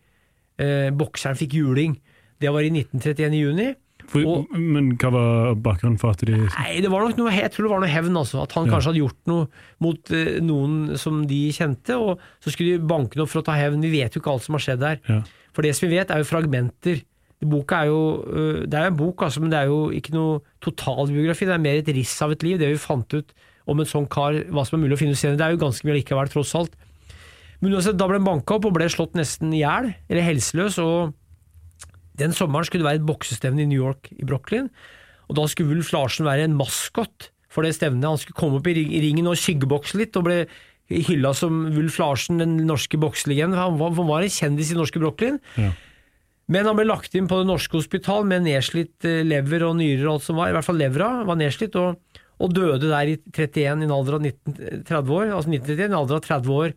Eh, 0.62 0.88
bokseren 0.94 1.38
fikk 1.38 1.56
juling. 1.58 1.96
Det 2.40 2.52
var 2.52 2.64
i 2.64 2.70
1931 2.70 3.34
i 3.34 3.42
juni. 3.42 3.66
For, 4.06 4.22
Og- 4.22 4.52
men 4.56 4.92
hva 4.96 5.10
var 5.10 5.54
bakgrunnen 5.56 5.98
for 5.98 6.10
at 6.14 6.18
de 6.24 6.36
Nei, 6.36 6.80
det 6.80 6.90
var 6.92 7.02
nok 7.02 7.16
noe, 7.18 7.30
jeg 7.34 7.50
tror 7.50 7.66
det 7.66 7.70
var 7.72 7.80
noe 7.82 7.90
hevn, 7.90 8.14
altså. 8.16 8.42
At 8.44 8.52
han 8.52 8.66
Ja. 8.66 8.72
kanskje 8.76 8.92
hadde 8.92 9.02
gjort 9.02 9.26
noe 9.26 9.48
mot 9.80 10.10
eh, 10.12 10.38
noen 10.40 10.96
som 10.96 11.26
de 11.26 11.40
kjente, 11.50 11.90
og 11.98 12.18
så 12.40 12.50
skulle 12.54 12.78
de 12.78 12.86
banke 12.86 13.16
noe 13.16 13.26
for 13.26 13.42
å 13.42 13.44
ta 13.44 13.52
hevn. 13.58 13.80
Vi 13.82 13.90
vet 14.00 14.14
jo 14.14 14.20
ikke 14.20 14.30
alt 14.32 14.42
som 14.46 14.54
har 14.54 14.60
skjedd 14.62 14.78
der. 14.80 15.00
Ja. 15.08 15.22
For 15.52 15.62
det 15.62 15.74
som 15.74 15.88
vi 15.88 15.96
vet, 15.96 16.10
er 16.10 16.18
jo 16.22 16.24
fragmenter. 16.30 17.02
Boka 17.42 17.82
er 17.82 17.86
jo, 17.90 18.24
øh, 18.32 18.60
det 18.66 18.74
er 18.74 18.86
jo 18.86 18.92
en 18.94 18.96
bok, 18.96 19.16
altså, 19.26 19.40
men 19.40 19.50
det 19.50 19.58
er 19.58 19.66
jo 19.66 19.90
ikke 19.90 20.12
noe 20.14 20.40
totalbiografi. 20.62 21.44
Det 21.46 21.54
er 21.54 21.58
mer 21.58 21.76
et 21.82 21.90
riss 21.94 22.22
av 22.22 22.30
et 22.32 22.42
liv, 22.42 22.58
det 22.58 22.68
vi 22.70 22.78
fant 22.80 23.12
ut 23.12 23.32
om 23.68 23.80
en 23.80 23.86
sånn 23.86 24.08
kar, 24.08 24.32
hva 24.48 24.64
som 24.64 24.78
er 24.80 24.86
mulig 24.86 24.96
å 24.96 25.00
finne 25.02 25.12
ut 25.12 25.18
senere. 25.20 25.36
Det 25.36 25.46
er 25.46 25.56
jo 25.56 25.64
ganske 25.66 25.84
mye 25.84 25.98
likevel, 26.00 26.30
tross 26.30 26.54
alt. 26.54 26.70
Men 27.60 27.72
uansett, 27.72 27.96
da 27.98 28.06
ble 28.06 28.18
han 28.20 28.24
banka 28.24 28.54
opp 28.56 28.66
og 28.66 28.74
ble 28.74 28.86
slått 28.86 29.12
nesten 29.18 29.52
i 29.52 29.60
hjel, 29.64 29.94
eller 30.08 30.22
helseløs. 30.22 30.78
og 30.78 31.14
Den 32.18 32.32
sommeren 32.36 32.64
skulle 32.68 32.84
det 32.84 32.90
være 32.90 33.00
et 33.02 33.08
boksestevne 33.08 33.62
i 33.64 33.68
New 33.70 33.82
York, 33.82 34.08
i 34.16 34.24
Brooklyn. 34.24 34.70
Og 35.28 35.36
da 35.38 35.44
skulle 35.50 35.72
Wulf 35.74 35.92
Larsen 35.92 36.26
være 36.28 36.44
en 36.46 36.56
maskot 36.58 37.30
for 37.50 37.64
det 37.66 37.74
stevnet. 37.76 38.04
Han 38.06 38.18
skulle 38.20 38.38
komme 38.38 38.60
opp 38.60 38.66
i 38.70 38.74
ringen 38.76 39.26
og 39.30 39.38
skyggebokse 39.40 39.98
litt, 39.98 40.16
og 40.20 40.26
ble 40.28 40.42
hylla 40.92 41.32
som 41.34 41.64
Wulf 41.74 41.96
Larsen, 41.98 42.38
den 42.38 42.56
norske 42.68 42.98
bokselegenden. 43.02 43.58
Han, 43.58 43.78
var- 43.80 43.94
han 43.96 44.06
var 44.06 44.22
en 44.22 44.30
kjendis 44.30 44.70
i 44.70 44.78
norske 44.78 45.00
Brooklyn. 45.02 45.40
Ja. 45.58 45.72
Men 46.48 46.68
han 46.68 46.76
ble 46.78 46.84
lagt 46.86 47.14
inn 47.18 47.26
på 47.26 47.40
det 47.40 47.48
norske 47.48 47.74
hospital 47.74 48.22
med 48.30 48.44
nedslitt 48.46 49.02
eh, 49.08 49.24
lever 49.26 49.64
og 49.66 49.74
nyrer 49.80 50.04
og 50.06 50.12
alt 50.20 50.26
som 50.28 50.36
var. 50.38 50.52
I 50.52 50.54
hvert 50.54 50.68
fall 50.68 50.78
levra 50.78 51.08
var 51.26 51.40
nedslitt, 51.40 51.74
og, 51.80 51.98
og 52.38 52.52
døde 52.54 52.86
der 52.86 53.10
i 53.10 53.16
31 53.32 53.82
i 53.82 53.88
en 53.88 53.90
alder 53.96 54.20
av 54.20 54.22
19, 54.28 54.84
30 54.86 55.16
år. 55.16 55.32
Altså 55.34 55.50
1931, 55.50 55.82
i 55.82 55.88
en 55.90 55.98
alder 55.98 56.20
av 56.20 56.22
30 56.28 56.54
år, 56.60 56.76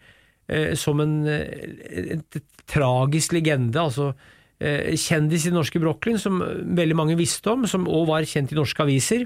eh, 0.50 0.74
som 0.74 1.04
en, 1.06 1.14
en, 1.30 2.10
en 2.18 2.44
tragisk 2.66 3.38
legende. 3.38 3.78
altså 3.78 4.10
eh, 4.16 4.36
Kjendis 4.60 5.46
i 5.46 5.52
den 5.54 5.56
norske 5.56 5.80
Brooklyn, 5.80 6.18
som 6.20 6.42
veldig 6.76 6.98
mange 7.00 7.16
visste 7.20 7.54
om, 7.54 7.64
som 7.70 7.88
òg 7.88 8.10
var 8.10 8.28
kjent 8.28 8.52
i 8.52 8.58
norske 8.58 8.84
aviser. 8.84 9.24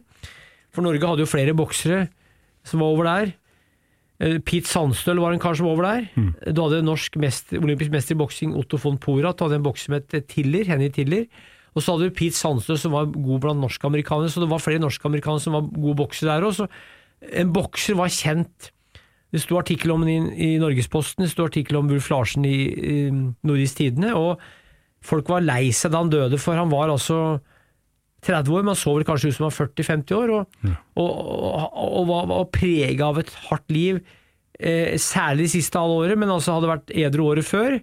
For 0.73 0.85
Norge 0.85 1.09
hadde 1.09 1.25
jo 1.25 1.29
flere 1.29 1.55
boksere 1.57 2.03
som 2.67 2.83
var 2.83 2.93
over 2.93 3.09
der. 3.09 3.33
Eh, 4.23 4.37
Pete 4.45 4.69
Sandstøl 4.69 5.21
var 5.21 5.33
en 5.33 5.41
kar 5.41 5.57
som 5.57 5.67
var 5.67 5.75
over 5.77 5.87
der. 5.89 6.05
Du 6.53 6.61
hadde 6.63 6.83
norsk 6.85 7.17
mester, 7.21 7.61
olympisk 7.61 7.93
mester 7.93 8.15
i 8.15 8.21
boksing, 8.21 8.53
Otto 8.57 8.79
von 8.81 8.97
Porat. 9.01 9.37
Du 9.37 9.45
hadde 9.47 9.59
en 9.61 9.65
bokser 9.65 9.89
som 9.89 9.97
het 9.97 10.29
Tiller, 10.31 10.65
Henny 10.69 10.89
Tiller. 10.93 11.27
Og 11.73 11.81
så 11.81 11.95
hadde 11.95 12.09
du 12.09 12.15
Pete 12.15 12.37
Sandstøl 12.37 12.77
som 12.77 12.93
var 12.93 13.09
god 13.09 13.41
blant 13.41 13.63
norske-amerikanere, 13.63 14.29
så 14.29 14.43
det 14.43 14.51
var 14.51 14.61
flere 14.61 14.81
norske-amerikanere 14.81 15.41
som 15.41 15.57
var 15.57 15.69
gode 15.73 15.97
boksere 16.03 16.35
der 16.35 16.45
òg. 16.45 16.67
En 17.33 17.53
bokser 17.55 17.97
var 17.97 18.13
kjent. 18.13 18.69
Det 19.33 19.41
sto 19.41 19.57
artikkel 19.57 19.89
om 19.89 20.03
den 20.05 20.29
i, 20.33 20.53
i 20.53 20.59
Norgesposten, 20.61 21.25
det 21.25 21.31
sto 21.31 21.47
artikkel 21.47 21.79
om 21.79 21.89
Wulf 21.89 22.11
Larsen 22.13 22.45
i, 22.45 22.57
i 22.69 22.97
Nordisk 23.09 23.79
Tidende, 23.79 24.13
og 24.13 24.43
folk 25.03 25.29
var 25.31 25.43
lei 25.45 25.71
seg 25.75 25.91
da 25.93 26.01
han 26.03 26.11
døde, 26.13 26.39
for 26.41 26.55
han 26.59 26.71
var 26.71 26.91
altså 26.93 27.19
30 28.23 28.53
år, 28.55 28.63
man 28.63 28.77
så 28.79 28.93
vel 28.95 29.03
kanskje 29.07 29.29
ut 29.33 29.35
som 29.35 29.45
han 29.49 29.51
var 29.51 29.67
40-50 29.67 30.15
år, 30.15 30.31
og, 30.37 30.59
og, 30.95 31.09
og, 31.11 31.89
og 31.99 32.05
var, 32.07 32.29
var 32.31 32.45
prega 32.55 33.09
av 33.11 33.19
et 33.19 33.33
hardt 33.49 33.73
liv, 33.75 33.99
eh, 34.59 34.93
særlig 35.01 35.49
de 35.49 35.53
siste 35.57 35.79
halve 35.81 35.97
året, 36.05 36.19
men 36.21 36.31
altså 36.31 36.55
hadde 36.55 36.69
vært 36.71 36.93
edru 36.95 37.25
året 37.33 37.43
før. 37.47 37.75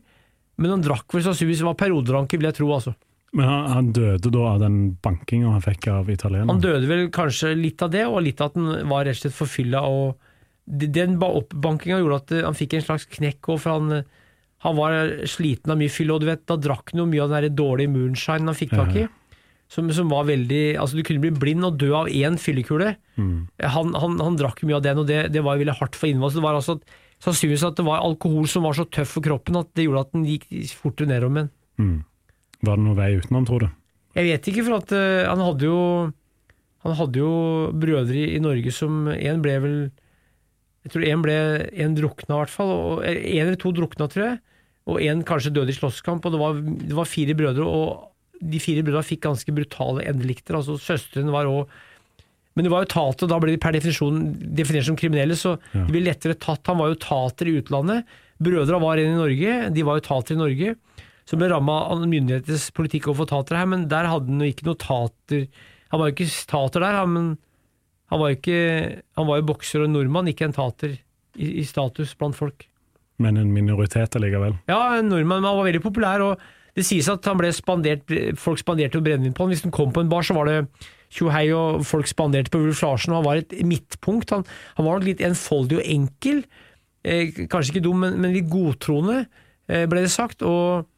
Men 0.60 0.74
han 0.74 0.82
drakk 0.84 1.12
vel 1.16 1.22
sannsynligvis, 1.24 1.60
var 1.64 1.76
perioderanker, 1.80 2.40
vil 2.40 2.48
jeg 2.50 2.56
tro. 2.58 2.70
altså. 2.76 2.94
Men 3.36 3.46
han, 3.48 3.68
han 3.72 3.92
døde 3.96 4.32
da 4.32 4.46
av 4.54 4.58
den 4.64 4.78
bankinga 5.04 5.52
han 5.54 5.62
fikk 5.64 5.86
av 5.92 6.08
italienerne? 6.12 6.50
Han 6.56 6.64
døde 6.64 6.88
vel 6.90 7.04
kanskje 7.14 7.52
litt 7.56 7.84
av 7.84 7.92
det, 7.94 8.02
og 8.08 8.24
litt 8.24 8.40
av 8.44 8.50
at 8.50 8.58
han 8.60 8.88
var 8.90 9.04
rett 9.08 9.20
og 9.20 9.22
slett 9.26 9.36
forfylla. 9.36 9.80
og 9.86 10.16
Den 10.88 11.18
ba- 11.20 11.30
oppbankinga 11.38 12.00
gjorde 12.00 12.18
at 12.24 12.34
han 12.48 12.56
fikk 12.58 12.74
en 12.80 12.84
slags 12.88 13.06
knekk, 13.12 13.52
og 13.54 13.60
for 13.62 13.76
han, 13.76 14.02
han 14.60 14.76
var 14.76 15.24
sliten 15.30 15.72
av 15.72 15.78
mye 15.80 15.92
fyll, 15.92 16.12
og 16.12 16.20
du 16.22 16.28
vet, 16.28 16.44
da 16.48 16.58
drakk 16.60 16.92
han 16.92 17.02
jo 17.02 17.08
mye 17.08 17.24
av 17.24 17.32
den 17.32 17.46
der 17.46 17.56
dårlige 17.56 17.92
moonshine 17.92 18.50
han 18.50 18.58
fikk 18.58 18.74
tak 18.76 18.96
i. 18.96 19.06
Som, 19.70 19.86
som 19.94 20.08
var 20.10 20.24
veldig 20.26 20.80
Altså, 20.82 20.98
du 20.98 21.04
kunne 21.06 21.22
bli 21.22 21.30
blind 21.30 21.62
og 21.62 21.76
dø 21.78 21.92
av 21.94 22.08
én 22.10 22.34
fyllekule. 22.42 22.96
Han, 23.16 23.94
han, 23.94 24.18
han 24.18 24.36
drakk 24.40 24.64
mye 24.66 24.80
av 24.80 24.84
den, 24.84 25.00
og 25.00 25.06
det, 25.08 25.20
det 25.32 25.44
var 25.46 25.56
jo 25.56 25.64
veldig 25.64 25.78
hardt 25.78 25.96
for 25.96 26.10
innvalg, 26.10 26.34
Så 26.34 26.40
det 26.40 26.46
var 26.48 26.58
altså 26.58 26.80
sannsynligvis 27.20 27.66
at 27.68 27.78
det 27.78 27.86
var 27.86 28.04
alkohol 28.04 28.48
som 28.50 28.66
var 28.66 28.76
så 28.76 28.86
tøff 28.88 29.16
for 29.16 29.24
kroppen 29.24 29.60
at 29.60 29.70
det 29.76 29.86
gjorde 29.86 30.06
at 30.06 30.14
den 30.16 30.26
gikk 30.28 30.48
fortere 30.76 31.10
nedover 31.10 31.34
med 31.36 31.46
den. 31.46 31.52
Mm. 31.80 31.98
Var 32.66 32.76
det 32.76 32.84
noen 32.84 32.98
vei 32.98 33.10
utenom, 33.16 33.46
tror 33.48 33.64
du? 33.64 33.68
Jeg 34.18 34.26
vet 34.26 34.50
ikke, 34.50 34.66
for 34.66 34.80
at 34.80 34.92
uh, 34.96 35.28
han 35.30 35.42
hadde 35.44 35.68
jo 35.68 35.80
Han 36.82 36.96
hadde 36.98 37.20
jo 37.20 37.32
brødre 37.76 38.24
i, 38.24 38.40
Norge 38.42 38.72
som 38.74 39.04
En 39.12 39.42
ble 39.44 39.52
vel 39.62 39.76
Jeg 40.82 40.92
tror 40.92 41.04
en 41.06 41.22
ble 41.22 41.36
En 41.70 41.94
drukna, 41.94 42.34
i 42.34 42.38
hvert 42.40 42.52
fall. 42.52 42.72
Én 43.06 43.46
eller 43.46 43.60
to 43.60 43.70
drukna, 43.76 44.08
tror 44.10 44.26
jeg. 44.26 44.40
Og 44.90 45.04
en 45.04 45.22
kanskje 45.26 45.52
døde 45.54 45.72
i 45.72 45.76
slåsskamp. 45.76 46.26
Og 46.26 46.34
det 46.34 46.40
var, 46.40 46.58
det 46.60 46.96
var 46.96 47.08
fire 47.08 47.36
brødre, 47.38 47.66
og 47.66 48.40
de 48.40 48.60
fire 48.62 48.82
brødrene 48.84 49.06
fikk 49.06 49.24
ganske 49.28 49.54
brutale 49.54 50.04
endelikter. 50.10 50.58
Altså 50.58 50.78
Søstrene 50.80 51.32
var 51.34 51.48
òg 51.50 51.78
Men 52.58 52.66
de 52.66 52.70
var 52.72 52.82
jo 52.82 52.90
tater, 52.90 53.28
da 53.30 53.38
ble 53.38 53.52
de 53.54 53.60
per 53.62 53.72
definisjon 53.76 54.16
definert 54.58 54.88
som 54.88 54.96
kriminelle, 54.98 55.36
så 55.38 55.54
de 55.70 55.86
ble 55.86 56.02
lettere 56.02 56.34
tatt. 56.34 56.66
Han 56.66 56.80
var 56.80 56.90
jo 56.90 56.98
tater 57.00 57.46
i 57.46 57.54
utlandet. 57.60 58.08
Brødrene 58.42 58.82
var 58.82 58.98
en 58.98 59.12
i 59.12 59.20
Norge, 59.20 59.58
de 59.70 59.84
var 59.86 60.00
jo 60.00 60.06
tater 60.08 60.34
i 60.34 60.40
Norge 60.40 60.74
som 61.30 61.38
ble 61.38 61.50
ramma 61.52 61.76
av 61.92 62.02
myndighetenes 62.10 62.70
politikk 62.74 63.10
overfor 63.10 63.28
tatere 63.30 63.60
her, 63.62 63.68
men 63.70 63.86
der 63.90 64.08
hadde 64.10 64.32
han 64.32 64.42
jo 64.42 64.50
ikke 64.50 64.66
noe 64.66 64.80
tater 64.80 65.46
Han 65.90 66.00
var 66.00 66.10
jo 66.10 66.14
ikke 66.16 66.46
tater 66.50 66.84
der, 66.84 66.98
han, 66.98 67.12
men 67.14 67.28
han 68.10 68.22
var 68.22 68.34
ikke 68.34 68.58
Han 69.18 69.28
var 69.28 69.40
jo 69.40 69.46
bokser 69.52 69.84
og 69.84 69.92
nordmann, 69.92 70.30
ikke 70.30 70.48
en 70.48 70.56
tater 70.56 70.96
i, 71.38 71.60
i 71.62 71.64
status 71.66 72.16
blant 72.18 72.38
folk. 72.38 72.66
Men 73.20 73.36
en 73.40 73.52
minoritet 73.52 74.16
allikevel? 74.16 74.56
Ja, 74.70 74.80
en 74.98 75.10
nordmann, 75.12 75.44
var 75.44 75.66
veldig 75.66 75.82
populær, 75.84 76.24
og 76.24 76.76
det 76.78 76.86
sies 76.86 77.08
at 77.10 77.26
han 77.28 77.38
ble 77.40 77.50
spandert 77.52 78.08
folk 78.40 78.60
spanderte 78.62 78.98
jo 78.98 79.04
brennevin 79.04 79.34
på 79.36 79.44
han. 79.44 79.52
Hvis 79.52 79.66
han 79.66 79.74
kom 79.74 79.92
på 79.94 80.04
en 80.04 80.10
bar, 80.12 80.24
så 80.26 80.36
var 80.38 80.48
det 80.48 80.58
tjohei, 81.10 81.48
og 81.54 81.84
folk 81.86 82.08
spanderte 82.08 82.52
på 82.54 82.62
Ulf 82.62 82.82
Larsen, 82.84 83.12
og 83.12 83.20
han 83.20 83.28
var 83.28 83.42
et 83.42 83.54
midtpunkt. 83.66 84.32
Han, 84.32 84.46
han 84.78 84.86
var 84.86 84.98
nok 84.98 85.08
litt 85.10 85.24
enfoldig 85.26 85.80
og 85.80 85.90
enkel. 85.96 86.44
Eh, 87.04 87.34
kanskje 87.50 87.74
ikke 87.74 87.84
dum, 87.88 88.00
men, 88.04 88.16
men 88.22 88.34
litt 88.36 88.48
godtroende, 88.52 89.24
eh, 89.68 89.84
ble 89.90 90.06
det 90.06 90.14
sagt. 90.14 90.46
og 90.46 90.88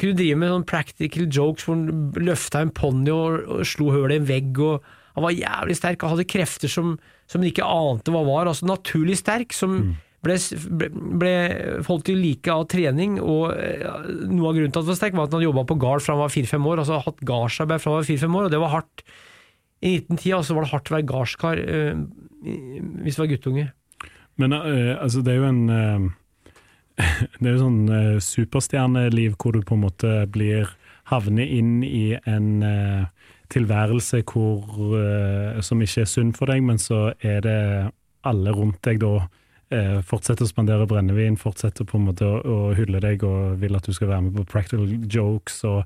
kunne 0.00 0.16
drive 0.16 0.36
med 0.40 0.52
sånn 0.52 0.68
practical 0.68 1.26
jokes 1.28 1.66
hvor 1.66 1.76
han 1.76 2.12
løfta 2.24 2.62
en 2.64 2.72
ponni 2.74 3.12
og, 3.12 3.42
og 3.52 3.66
slo 3.68 3.90
høl 3.92 4.14
i 4.14 4.20
en 4.20 4.28
vegg. 4.28 4.60
og 4.62 4.84
Han 5.16 5.26
var 5.26 5.36
jævlig 5.36 5.76
sterk 5.78 6.04
og 6.04 6.14
hadde 6.14 6.28
krefter 6.30 6.72
som, 6.72 6.94
som 7.28 7.42
han 7.42 7.50
ikke 7.50 7.68
ante 7.68 8.14
hva 8.14 8.24
var. 8.26 8.50
altså 8.50 8.68
Naturlig 8.70 9.18
sterk, 9.20 9.52
som 9.56 9.76
ble, 9.80 9.96
ble, 10.24 10.88
ble 11.20 11.34
holdt 11.86 12.06
til 12.08 12.18
like 12.20 12.50
av 12.52 12.66
trening. 12.72 13.18
og 13.20 13.52
eh, 13.52 13.84
Noe 14.30 14.50
av 14.50 14.56
grunnen 14.56 14.72
til 14.72 14.80
at 14.80 14.82
han 14.82 14.90
var 14.90 14.98
sterk, 14.98 15.16
var 15.18 15.28
at 15.28 15.36
han 15.36 15.46
jobba 15.46 15.66
på 15.68 15.78
gard 15.82 16.04
fra 16.04 16.16
han 16.16 16.24
var 16.24 16.34
fire-fem 16.34 16.66
år. 16.70 16.82
altså 16.82 17.00
Hatt 17.04 17.22
gardsarbeid 17.28 17.82
fra 17.82 17.92
han 17.92 18.02
var 18.02 18.10
fire-fem 18.10 18.36
år, 18.40 18.48
og 18.48 18.54
det 18.54 18.60
var 18.64 18.74
hardt. 18.78 19.06
I 19.84 19.94
1910 20.00 20.36
altså, 20.38 20.56
var 20.56 20.64
det 20.64 20.72
hardt 20.72 20.90
å 20.90 20.96
være 20.96 21.08
gardskar 21.10 21.62
eh, 21.64 22.04
hvis 23.04 23.16
du 23.16 23.22
var 23.24 23.32
guttunge. 23.32 23.66
Men 24.40 24.56
eh, 24.56 24.94
altså, 24.96 25.22
det 25.24 25.34
er 25.34 25.42
jo 25.42 25.50
en 25.50 25.64
eh, 25.74 26.12
Det 27.40 27.48
er 27.48 27.56
jo 27.56 27.64
sånn 27.64 27.80
uh, 27.90 28.22
superstjerneliv 28.22 29.32
hvor 29.42 29.56
du 29.56 29.64
på 29.66 29.74
en 29.74 29.82
måte 29.82 30.10
blir 30.30 30.68
havner 31.10 31.48
inn 31.50 31.80
i 31.82 32.14
en 32.22 32.62
tilværelse 33.50 34.20
hvor, 34.30 34.62
som 35.66 35.82
ikke 35.82 36.04
er 36.04 36.08
sunn 36.08 36.30
for 36.38 36.48
deg, 36.48 36.62
men 36.62 36.78
så 36.78 37.08
er 37.18 37.42
det 37.42 37.56
alle 38.22 38.54
rundt 38.54 38.78
deg 38.86 39.02
da 39.02 39.26
eh, 39.72 40.00
fortsetter 40.06 40.46
å 40.46 40.50
spandere 40.50 40.88
brennevin, 40.90 41.38
fortsetter 41.40 41.86
på 41.88 42.00
en 42.00 42.08
måte 42.10 42.26
å, 42.26 42.40
å 42.40 42.74
hylle 42.76 43.00
deg 43.02 43.24
og 43.26 43.60
vil 43.62 43.78
at 43.78 43.86
du 43.86 43.94
skal 43.96 44.10
være 44.12 44.26
med 44.26 44.36
på 44.38 44.48
practical 44.52 44.88
jokes 45.08 45.62
og 45.68 45.84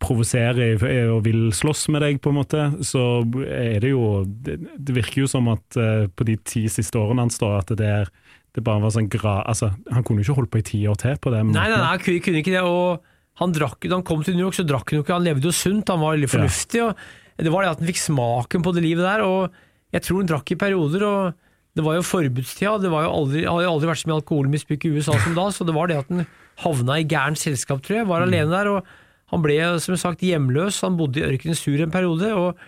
provosere 0.00 0.70
og 1.12 1.18
vil 1.26 1.50
slåss 1.52 1.88
med 1.92 2.00
deg, 2.04 2.20
på 2.24 2.32
en 2.32 2.38
måte, 2.38 2.62
så 2.86 3.20
er 3.44 3.82
det 3.82 3.90
jo 3.92 4.22
Det, 4.24 4.56
det 4.78 4.94
virker 4.96 5.26
jo 5.26 5.28
som 5.28 5.50
at 5.52 5.76
eh, 5.76 6.06
på 6.08 6.24
de 6.24 6.38
ti 6.40 6.64
siste 6.72 6.96
årene 6.98 7.26
hans, 7.26 7.40
da, 7.42 7.58
at 7.60 7.74
det 7.76 7.88
er 7.88 8.12
det 8.56 8.64
bare 8.66 8.82
var 8.82 8.94
sånn 8.94 9.10
gra... 9.10 9.40
Altså, 9.46 9.70
han 9.92 10.02
kunne 10.06 10.24
jo 10.24 10.30
ikke 10.30 10.40
holdt 10.40 10.52
på 10.54 10.60
i 10.60 10.66
ti 10.66 10.80
år 10.90 10.96
til 10.98 11.18
på 11.22 11.30
det. 11.30 11.44
Nei, 11.46 11.68
nei, 11.70 11.76
nei, 11.76 11.90
han 11.92 12.00
kunne, 12.02 12.40
ikke 12.40 12.54
det. 12.56 12.62
Og 12.66 13.04
han 13.38 13.54
drakk, 13.54 13.86
da 13.86 13.98
han 13.98 14.06
kom 14.06 14.24
til 14.26 14.34
New 14.34 14.48
York, 14.48 14.56
så 14.58 14.66
drakk 14.66 14.90
han 14.90 14.98
jo 14.98 15.04
ikke. 15.04 15.14
Han 15.14 15.28
levde 15.28 15.46
jo 15.46 15.54
sunt, 15.54 15.92
han 15.92 16.02
var 16.02 16.16
veldig 16.16 16.30
fornuftig. 16.32 16.82
Og 16.82 17.44
det 17.46 17.52
var 17.54 17.62
det 17.62 17.70
at 17.70 17.84
han 17.84 17.90
fikk 17.92 18.02
smaken 18.02 18.66
på 18.66 18.72
det 18.74 18.82
livet 18.88 19.06
der. 19.06 19.22
Og 19.22 19.94
jeg 19.94 20.06
tror 20.06 20.18
han 20.18 20.32
drakk 20.32 20.50
i 20.50 20.58
perioder. 20.64 21.06
og 21.06 21.46
Det 21.76 21.84
var 21.86 21.96
jo 21.98 22.06
forbudstida. 22.06 22.74
Det 22.82 22.90
var 22.92 23.06
jo 23.06 23.12
aldri, 23.14 23.44
jo 23.46 23.70
aldri 23.70 23.90
vært 23.90 24.02
så 24.02 24.10
mye 24.10 24.18
alkoholmisbruk 24.18 24.86
i 24.86 24.92
USA 24.96 25.14
som 25.22 25.36
da, 25.38 25.46
så 25.54 25.66
det 25.66 25.76
var 25.76 25.90
det 25.90 26.00
at 26.00 26.10
han 26.10 26.26
havna 26.64 26.98
i 27.00 27.06
gærent 27.08 27.40
selskap, 27.40 27.80
tror 27.84 28.00
jeg. 28.00 28.10
Var 28.10 28.26
alene 28.26 28.50
der. 28.52 28.70
og 28.74 29.32
Han 29.32 29.44
ble 29.44 29.56
som 29.84 29.98
sagt 30.00 30.24
hjemløs. 30.26 30.82
Han 30.84 30.98
bodde 30.98 31.22
i 31.22 31.26
ørkenen 31.28 31.58
sur 31.58 31.80
en 31.80 31.94
periode. 31.94 32.34
og 32.34 32.58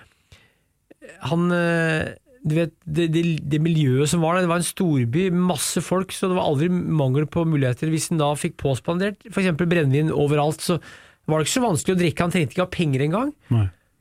han 1.26 1.48
eh, 1.50 2.12
du 2.42 2.56
vet, 2.56 2.72
det, 2.82 3.08
det, 3.14 3.22
det 3.50 3.60
miljøet 3.62 4.10
som 4.10 4.22
var 4.24 4.34
der, 4.34 4.46
det 4.46 4.50
var 4.50 4.62
en 4.62 4.66
storby, 4.66 5.28
masse 5.30 5.82
folk, 5.84 6.10
så 6.14 6.30
det 6.30 6.38
var 6.38 6.48
aldri 6.48 6.68
mangel 6.70 7.28
på 7.30 7.44
muligheter. 7.46 7.90
Hvis 7.92 8.08
en 8.10 8.22
da 8.22 8.32
fikk 8.38 8.56
påspandert 8.62 9.22
f.eks. 9.30 9.52
brennevin 9.60 10.10
overalt, 10.10 10.62
så 10.64 10.78
var 11.30 11.38
det 11.38 11.46
ikke 11.46 11.54
så 11.54 11.62
vanskelig 11.68 11.94
å 11.94 12.00
drikke. 12.00 12.26
Han 12.26 12.34
trengte 12.34 12.56
ikke 12.56 12.66
ha 12.66 12.72
penger 12.72 13.06
engang. 13.06 13.30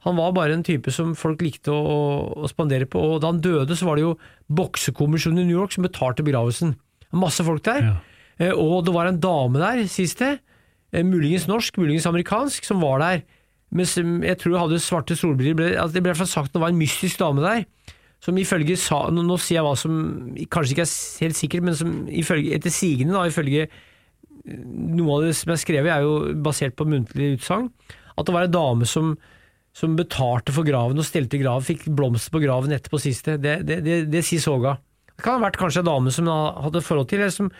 Han 0.05 0.17
var 0.17 0.31
bare 0.33 0.55
en 0.57 0.63
type 0.65 0.91
som 0.93 1.11
folk 1.17 1.43
likte 1.45 1.73
å, 1.73 1.97
å, 2.41 2.49
spandere 2.49 2.87
på. 2.89 3.01
Og 3.13 3.19
da 3.21 3.29
han 3.29 3.41
døde, 3.43 3.75
så 3.77 3.85
var 3.85 3.99
det 3.99 4.07
jo 4.07 4.15
boksekommisjonen 4.49 5.43
i 5.43 5.49
New 5.49 5.59
York 5.59 5.75
som 5.75 5.85
betalte 5.85 6.25
begravelsen. 6.25 6.73
Masse 7.13 7.45
folk 7.45 7.61
der. 7.67 7.85
Ja. 7.85 7.97
Eh, 8.41 8.55
Og 8.55 8.87
det 8.87 8.95
var 8.95 9.09
en 9.09 9.21
dame 9.21 9.61
der, 9.61 9.83
sies 9.91 10.15
det, 10.17 10.39
eh, 10.91 11.05
muligens 11.05 11.45
norsk, 11.49 11.77
muligens 11.77 12.09
amerikansk, 12.09 12.65
som 12.65 12.81
var 12.81 12.99
der 13.03 13.23
Mens 13.71 13.95
um, 13.97 14.19
jeg 14.23 14.35
tror 14.39 14.51
hun 14.51 14.63
hadde 14.65 14.83
svarte 14.83 15.15
solbriller. 15.15 15.55
Ble, 15.55 15.67
altså 15.79 15.95
det 15.95 16.03
ble 16.03 16.11
i 16.11 16.13
hvert 16.13 16.23
fall 16.25 16.31
sagt 16.31 16.51
at 16.51 16.57
det 16.57 16.63
var 16.63 16.73
en 16.73 16.81
mystisk 16.81 17.21
dame 17.21 17.43
der. 17.43 17.63
Som 18.21 18.37
ifølge 18.37 18.75
sa, 18.77 19.05
nå, 19.09 19.23
nå 19.25 19.37
sier 19.41 19.61
jeg 19.61 19.65
hva 19.65 19.77
som 19.79 19.95
kanskje 20.51 20.75
ikke 20.75 20.83
er 20.85 21.23
helt 21.23 21.39
sikkert, 21.39 21.65
men 21.65 21.77
som 21.79 21.93
ifølge, 22.11 22.51
etter 22.57 22.73
sigende, 22.73 23.15
da, 23.15 23.23
ifølge 23.31 23.63
eh, 23.65 24.59
noe 24.99 25.15
av 25.15 25.25
det 25.25 25.37
som 25.39 25.53
er 25.55 25.61
skrevet, 25.63 25.89
er 25.89 26.05
jo 26.05 26.35
basert 26.43 26.75
på 26.77 26.85
muntlig 26.89 27.37
utsagn. 27.37 27.71
At 28.19 28.27
det 28.27 28.35
var 28.35 28.45
ei 28.45 28.51
dame 28.51 28.89
som, 28.89 29.15
som 29.73 29.93
betalte 29.95 30.51
for 30.55 30.67
graven 30.67 30.99
og 30.99 31.05
stelte 31.07 31.39
graven, 31.41 31.63
fikk 31.63 31.85
blomster 31.95 32.33
på 32.33 32.41
graven 32.43 32.73
etterpå 32.75 32.99
siste. 32.99 33.37
Det, 33.39 33.61
det, 33.67 33.81
det, 33.85 33.99
det 34.11 34.23
sier 34.27 34.41
Soga. 34.43 34.77
Det 35.15 35.23
kan 35.23 35.37
ha 35.37 35.45
vært 35.45 35.59
kanskje 35.61 35.83
en 35.83 35.87
dame 35.91 36.11
som 36.11 36.27
han 36.27 36.57
hadde 36.65 36.81
forhold 36.83 37.07
til, 37.11 37.21
eller 37.21 37.31
som 37.35 37.51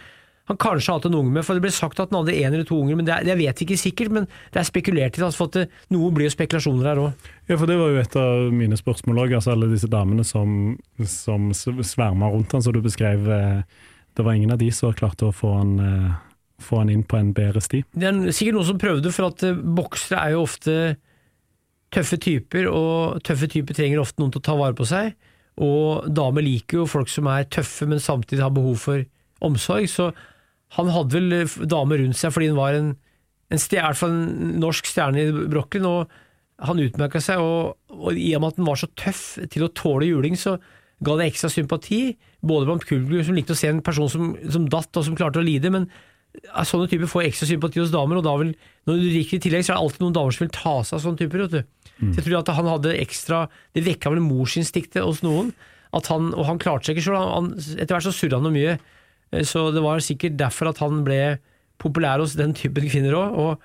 han 0.50 0.58
kanskje 0.60 0.92
hadde 0.96 1.08
en 1.12 1.16
unge 1.22 1.32
med. 1.38 1.46
For 1.48 1.56
det 1.56 1.64
ble 1.64 1.72
sagt 1.72 2.00
at 2.02 2.10
han 2.12 2.18
hadde 2.20 2.34
én 2.36 2.50
eller 2.50 2.66
to 2.68 2.76
unger, 2.82 2.98
men 3.00 3.06
det, 3.08 3.20
det 3.28 3.36
vet 3.40 3.62
ikke 3.64 3.78
sikkert. 3.80 4.12
Men 4.12 4.26
det 4.52 4.60
er 4.60 4.68
spekulert 4.68 5.16
i, 5.16 5.22
altså, 5.24 5.40
for 5.44 5.52
at 5.52 5.60
det, 5.62 5.68
noe 5.94 6.10
blir 6.12 6.28
jo 6.28 6.34
spekulasjoner 6.34 6.90
her 6.90 7.00
òg. 7.06 7.30
Ja, 7.48 7.56
for 7.62 7.70
det 7.70 7.78
var 7.80 7.94
jo 7.94 8.02
et 8.02 8.18
av 8.20 8.50
mine 8.60 8.80
spørsmål 8.80 9.22
òg. 9.24 9.36
Altså 9.38 9.54
alle 9.54 9.70
disse 9.72 9.88
damene 9.94 10.26
som, 10.28 10.74
som 11.08 11.52
sverma 11.56 12.32
rundt 12.34 12.52
han, 12.58 12.66
som 12.66 12.76
du 12.76 12.82
beskrev. 12.84 13.30
eh, 13.32 13.62
Det 14.18 14.26
var 14.28 14.36
ingen 14.36 14.52
av 14.52 14.60
de 14.60 14.68
som 14.76 14.92
klarte 14.98 15.30
å 15.30 15.32
få 15.32 15.54
han, 15.62 15.78
eh, 15.80 16.12
få 16.60 16.82
han 16.82 16.92
inn 16.92 17.06
på 17.08 17.22
en 17.22 17.32
bedre 17.38 17.62
sti. 17.64 17.86
Det 17.94 18.10
er 18.10 18.20
sikkert 18.36 18.58
noen 18.58 18.68
som 18.74 18.82
prøvde, 18.82 19.14
for 19.16 19.30
at 19.32 19.46
eh, 19.48 19.56
boksere 19.56 20.26
er 20.26 20.36
jo 20.36 20.44
ofte 20.50 20.76
tøffe 21.92 22.18
typer, 22.22 22.70
og 22.72 23.22
tøffe 23.28 23.50
typer 23.52 23.78
trenger 23.78 24.02
ofte 24.02 24.22
noen 24.22 24.34
til 24.34 24.42
å 24.42 24.48
ta 24.48 24.58
vare 24.60 24.78
på 24.78 24.88
seg. 24.88 25.14
Og 25.62 26.08
damer 26.16 26.46
liker 26.46 26.82
jo 26.82 26.90
folk 26.90 27.12
som 27.12 27.28
er 27.32 27.50
tøffe, 27.52 27.88
men 27.90 28.02
samtidig 28.02 28.44
har 28.44 28.54
behov 28.56 28.80
for 28.82 29.04
omsorg. 29.44 29.90
Så 29.92 30.12
han 30.78 30.92
hadde 30.96 31.18
vel 31.18 31.40
eh, 31.42 31.56
damer 31.68 32.02
rundt 32.02 32.20
seg 32.20 32.34
fordi 32.34 32.52
han 32.52 32.60
var 32.60 32.78
en, 32.78 32.92
en, 33.52 33.62
stjerne, 33.62 33.96
en 34.08 34.60
norsk 34.64 34.88
stjerne 34.88 35.26
i 35.26 35.48
Brochlin. 35.52 35.88
og 35.90 36.20
han 36.62 36.78
utmerka 36.78 37.18
seg, 37.24 37.42
og, 37.42 37.74
og, 37.90 38.14
i 38.14 38.36
og 38.38 38.44
med 38.44 38.54
at 38.54 38.62
han 38.62 38.70
var 38.70 38.78
så 38.78 38.92
tøff 39.00 39.24
til 39.50 39.66
å 39.66 39.72
tåle 39.74 40.12
juling, 40.12 40.38
så 40.38 40.60
ga 41.02 41.16
det 41.18 41.32
ekstra 41.32 41.50
sympati, 41.50 42.02
både 42.46 42.68
blant 42.70 42.86
publikum 42.86 43.26
som 43.26 43.38
likte 43.38 43.56
å 43.56 43.58
se 43.58 43.72
en 43.72 43.82
person 43.86 44.10
som, 44.12 44.36
som 44.54 44.68
datt 44.70 45.00
og 45.00 45.08
som 45.08 45.18
klarte 45.18 45.42
å 45.42 45.46
lide, 45.46 45.72
men 45.74 45.88
sånne 46.70 46.88
typer 46.92 47.10
får 47.10 47.28
ekstra 47.32 47.50
sympati 47.50 47.82
hos 47.82 47.94
damer, 47.94 48.20
og 48.20 48.28
da 48.28 48.36
vil, 48.40 48.54
når 48.88 49.00
du 49.02 49.08
drikker 49.10 49.40
i 49.40 49.44
tillegg, 49.48 49.66
så 49.66 49.74
er 49.74 49.80
det 49.80 49.86
alltid 49.88 50.06
noen 50.06 50.18
damer 50.20 50.38
som 50.38 50.46
vil 50.46 50.54
ta 50.56 50.76
seg 50.86 50.98
av 50.98 51.04
sånne 51.06 51.22
typer. 51.24 51.44
vet 51.48 51.56
du. 51.58 51.81
Mm. 52.02 52.14
Så 52.14 52.22
jeg 52.22 52.26
tror 52.28 52.40
at 52.40 52.50
han 52.58 52.66
hadde 52.66 52.96
ekstra 52.98 53.44
Det 53.78 53.84
vekka 53.86 54.10
vel 54.10 54.24
morsinstinktet 54.26 55.04
hos 55.06 55.22
noen, 55.22 55.52
at 55.94 56.08
han, 56.10 56.32
og 56.34 56.48
han 56.48 56.60
klarte 56.62 56.90
seg 56.90 56.98
ikke 56.98 57.12
sjøl. 57.12 57.52
Etter 57.78 57.94
hvert 57.94 58.08
så 58.08 58.16
surra 58.16 58.40
han 58.40 58.48
noe 58.48 58.56
mye, 58.56 58.78
eh, 59.32 59.46
så 59.48 59.68
det 59.76 59.84
var 59.86 60.02
sikkert 60.04 60.40
derfor 60.40 60.72
at 60.72 60.82
han 60.82 61.04
ble 61.08 61.38
populær 61.82 62.24
hos 62.24 62.38
den 62.40 62.56
typen 62.58 62.90
kvinner 62.90 63.18
òg. 63.18 63.62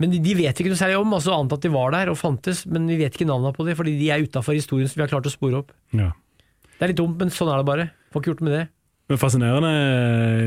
Men 0.00 0.14
de 0.16 0.32
vet 0.34 0.56
ikke 0.56 0.72
noe 0.72 0.80
særlig 0.80 0.96
om, 0.96 1.12
altså 1.12 1.34
annet 1.36 1.58
at 1.58 1.64
de 1.66 1.70
var 1.74 1.92
der 1.92 2.08
og 2.08 2.16
fantes, 2.16 2.64
men 2.64 2.86
vi 2.88 2.96
vet 3.02 3.14
ikke 3.16 3.28
navnene 3.28 3.52
på 3.56 3.66
dem, 3.66 3.76
fordi 3.76 3.98
de 4.00 4.08
er 4.14 4.24
utafor 4.24 4.56
historien 4.56 4.88
som 4.88 4.96
vi 4.96 5.04
har 5.04 5.12
klart 5.12 5.28
å 5.28 5.32
spore 5.32 5.60
opp. 5.60 5.74
Ja. 5.92 6.14
Det 6.78 6.86
er 6.86 6.92
litt 6.94 7.00
dumt, 7.02 7.18
men 7.20 7.32
sånn 7.34 7.50
er 7.52 7.60
det 7.60 7.68
bare. 7.68 7.90
Får 8.14 8.22
ikke 8.22 8.32
gjort 8.32 8.46
med 8.46 8.54
det. 8.56 8.62
Men 9.10 9.18
Fascinerende 9.20 9.72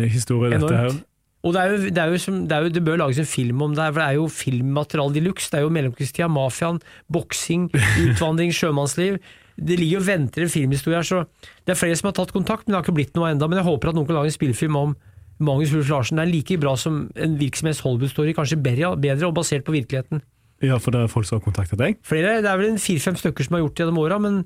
historie, 0.10 0.50
Enormt. 0.56 0.72
dette 0.72 0.80
her. 0.82 0.98
Og 1.44 1.52
det, 1.52 1.60
er 1.60 1.72
jo, 1.74 1.78
det, 1.92 2.00
er 2.00 2.12
jo 2.14 2.20
som, 2.24 2.36
det, 2.48 2.56
er 2.56 2.66
jo, 2.66 2.72
det 2.72 2.84
bør 2.88 3.00
lages 3.02 3.20
en 3.20 3.28
film 3.28 3.62
om 3.66 3.74
det, 3.76 3.86
for 3.92 4.00
det 4.00 4.06
er 4.08 4.16
jo 4.16 4.28
filmmateriale 4.32 5.16
de 5.18 5.24
luxe. 5.26 5.50
Det 5.52 5.60
er 5.60 5.66
jo 5.66 5.72
mellomkrigstida, 5.76 6.30
mafiaen, 6.32 6.80
boksing, 7.12 7.66
utvandring, 8.06 8.54
sjømannsliv. 8.56 9.18
Det 9.54 9.78
ligger 9.78 10.00
og 10.00 10.08
venter 10.08 10.46
en 10.46 10.54
filmhistorie 10.54 11.02
her, 11.02 11.06
så 11.06 11.26
det 11.68 11.76
er 11.76 11.78
flere 11.78 11.98
som 12.00 12.10
har 12.10 12.16
tatt 12.18 12.32
kontakt, 12.34 12.64
men 12.66 12.74
det 12.74 12.80
har 12.80 12.88
ikke 12.88 12.96
blitt 12.96 13.20
noe 13.20 13.34
enda. 13.34 13.50
Men 13.52 13.60
jeg 13.60 13.68
håper 13.68 13.92
at 13.92 14.00
noen 14.00 14.08
kan 14.08 14.18
lage 14.18 14.32
en 14.32 14.38
spillefilm 14.38 14.80
om 14.80 14.96
Magnus 15.44 15.74
Ulf 15.76 15.92
Larsen. 15.92 16.22
Det 16.22 16.26
er 16.26 16.32
like 16.32 16.58
bra 16.64 16.78
som 16.80 17.04
en 17.12 17.36
virksomhets 17.42 17.84
Hollywood-story, 17.84 18.34
kanskje 18.38 18.62
bedre, 18.64 18.96
bedre 19.04 19.28
og 19.28 19.36
basert 19.38 19.68
på 19.68 19.76
virkeligheten. 19.76 20.24
Ja, 20.64 20.80
for 20.80 20.96
det 20.96 21.04
er 21.04 21.12
folk 21.12 21.28
som 21.28 21.42
har 21.42 21.44
kontaktet 21.44 21.82
deg? 21.82 22.00
Flere, 22.08 22.40
Det 22.42 22.50
er 22.50 22.60
vel 22.60 22.72
en 22.72 22.80
fire-fem 22.80 23.20
stykker 23.20 23.46
som 23.46 23.58
har 23.58 23.66
gjort 23.66 23.76
det 23.76 23.84
gjennom 23.84 24.00
åra, 24.00 24.20
men, 24.24 24.46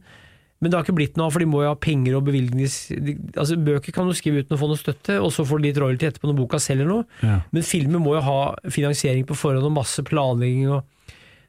men, 0.60 0.72
det 0.72 0.78
har 0.78 0.86
ikke 0.86 0.96
blitt 0.98 1.18
noe 1.20 1.28
av, 1.28 1.34
for 1.36 1.44
de 1.44 1.50
må 1.50 1.62
jo 1.62 1.70
ha 1.70 1.78
penger 1.78 2.16
og 2.18 2.26
bevilgninger 2.26 2.72
altså 3.38 3.58
Bøker 3.62 3.94
kan 3.94 4.08
du 4.10 4.16
skrive 4.18 4.42
uten 4.42 4.58
å 4.58 4.60
få 4.62 4.70
noe 4.72 4.80
støtte, 4.80 5.20
og 5.22 5.30
så 5.36 5.46
får 5.46 5.60
du 5.62 5.68
litt 5.68 5.80
royalty 5.82 6.08
etterpå 6.10 6.30
når 6.32 6.40
boka 6.42 6.60
selger 6.64 6.90
noe, 6.90 7.06
Ja. 7.22 7.42
men 7.52 7.64
filmer 7.64 8.02
må 8.02 8.16
jo 8.18 8.22
ha 8.26 8.40
finansiering 8.74 9.26
på 9.30 9.38
forhånd 9.38 9.66
og 9.70 9.76
masse 9.78 10.02
planlegging. 10.04 10.70
og 10.72 10.84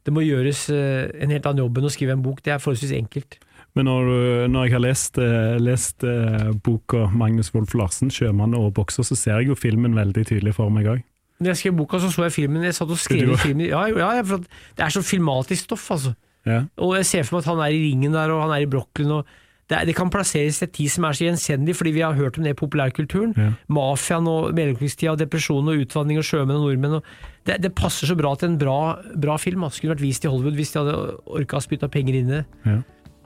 Det 0.04 0.12
må 0.12 0.24
gjøres 0.24 0.68
eh, 0.70 1.10
en 1.22 1.30
helt 1.30 1.46
annen 1.46 1.64
jobb 1.64 1.78
enn 1.78 1.88
å 1.88 1.92
skrive 1.92 2.12
en 2.16 2.22
bok. 2.22 2.42
Det 2.42 2.52
er 2.52 2.62
forholdsvis 2.62 2.94
enkelt. 2.96 3.38
Men 3.76 3.84
når, 3.86 4.48
når 4.48 4.64
jeg 4.64 4.72
har 4.72 4.80
lest, 4.82 5.18
eh, 5.20 5.56
lest 5.60 6.04
eh, 6.04 6.48
boka 6.64 7.06
Magnus 7.12 7.52
Wolff 7.54 7.74
Larsen, 7.74 8.10
'Sjømann 8.10 8.56
og 8.56 8.72
bokser', 8.74 9.04
så 9.04 9.16
ser 9.16 9.38
jeg 9.38 9.48
jo 9.48 9.54
filmen 9.54 9.94
veldig 9.94 10.24
tydelig 10.26 10.54
for 10.56 10.70
meg 10.70 10.86
òg. 10.86 11.02
Når 11.38 11.52
jeg 11.52 11.56
skrev 11.60 11.76
boka, 11.78 12.00
så 12.02 12.10
så 12.10 12.24
jeg 12.26 12.32
filmen. 12.34 12.64
Jeg 12.66 12.74
satt 12.74 12.90
og 12.90 12.98
skrev 12.98 13.36
filmen. 13.38 13.68
Ja, 13.68 13.84
ja, 13.86 14.22
det 14.22 14.82
er 14.82 14.90
så 14.90 15.02
filmatisk 15.04 15.68
stoff, 15.68 15.90
altså. 15.94 16.14
Ja. 16.48 16.62
Og 16.84 16.96
jeg 16.98 17.06
ser 17.10 17.28
for 17.28 17.38
meg 17.38 17.44
at 17.46 17.52
han 17.52 17.62
er 17.66 17.76
i 17.76 17.84
ringen 17.88 18.16
der, 18.16 18.32
og 18.34 18.42
han 18.46 18.56
er 18.56 18.64
i 18.64 18.70
Brooklyn. 18.70 19.20
og 19.20 19.36
det, 19.68 19.76
er, 19.76 19.84
det 19.84 19.94
kan 19.98 20.08
plasseres 20.08 20.62
i 20.62 20.64
et 20.64 20.72
tid 20.72 20.88
som 20.88 21.04
er 21.04 21.16
så 21.16 21.26
gjenkjennelig, 21.26 21.74
fordi 21.76 21.90
vi 21.92 22.00
har 22.00 22.14
hørt 22.16 22.38
om 22.40 22.46
det 22.46 22.54
i 22.54 22.56
populærkulturen. 22.56 23.34
Ja. 23.36 23.50
Mafiaen 23.68 24.28
og 24.30 24.54
mellomkrigstida, 24.56 25.12
og 25.12 25.20
depresjon 25.20 25.68
og 25.68 25.82
utvandring 25.84 26.20
og 26.22 26.24
sjømenn 26.24 26.56
og 26.56 26.70
nordmenn. 26.70 26.94
Og 27.02 27.10
det, 27.44 27.58
det 27.66 27.74
passer 27.76 28.08
så 28.08 28.16
bra 28.16 28.32
til 28.40 28.54
en 28.54 28.60
bra, 28.60 28.78
bra 29.12 29.36
film. 29.36 29.66
Det 29.68 29.76
Skulle 29.76 29.92
vært 29.92 30.06
vist 30.06 30.24
i 30.24 30.32
Hollywood 30.32 30.56
hvis 30.56 30.72
de 30.72 30.80
hadde 30.80 30.96
orka 31.28 31.60
å 31.60 31.66
spytte 31.66 31.90
penger 31.92 32.16
inn 32.22 32.32
i 32.32 32.38
det. 32.38 32.46
Ja. 32.64 32.78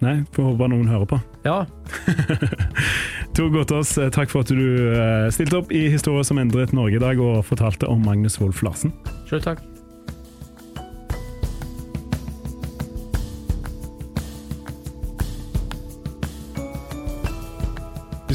Nei, 0.03 0.17
får 0.35 0.49
håpe 0.51 0.67
noen 0.73 0.89
hører 0.91 1.07
på. 1.07 1.21
Ja, 1.47 1.61
Tor 3.37 3.49
Gotaas, 3.55 3.95
eh, 3.99 4.11
takk 4.13 4.31
for 4.35 4.43
at 4.43 4.51
du 4.51 4.91
eh, 4.93 5.29
stilte 5.35 5.63
opp 5.63 5.71
i 5.75 5.87
Historier 5.95 6.27
som 6.27 6.43
endret 6.43 6.75
Norge 6.77 6.99
i 6.99 7.03
dag, 7.03 7.23
og 7.23 7.45
fortalte 7.47 7.87
om 7.91 8.03
Magnus 8.05 8.41
Wolff 8.43 8.65
Larsen. 8.67 8.93
sjøl 9.31 9.43
takk. 9.47 9.63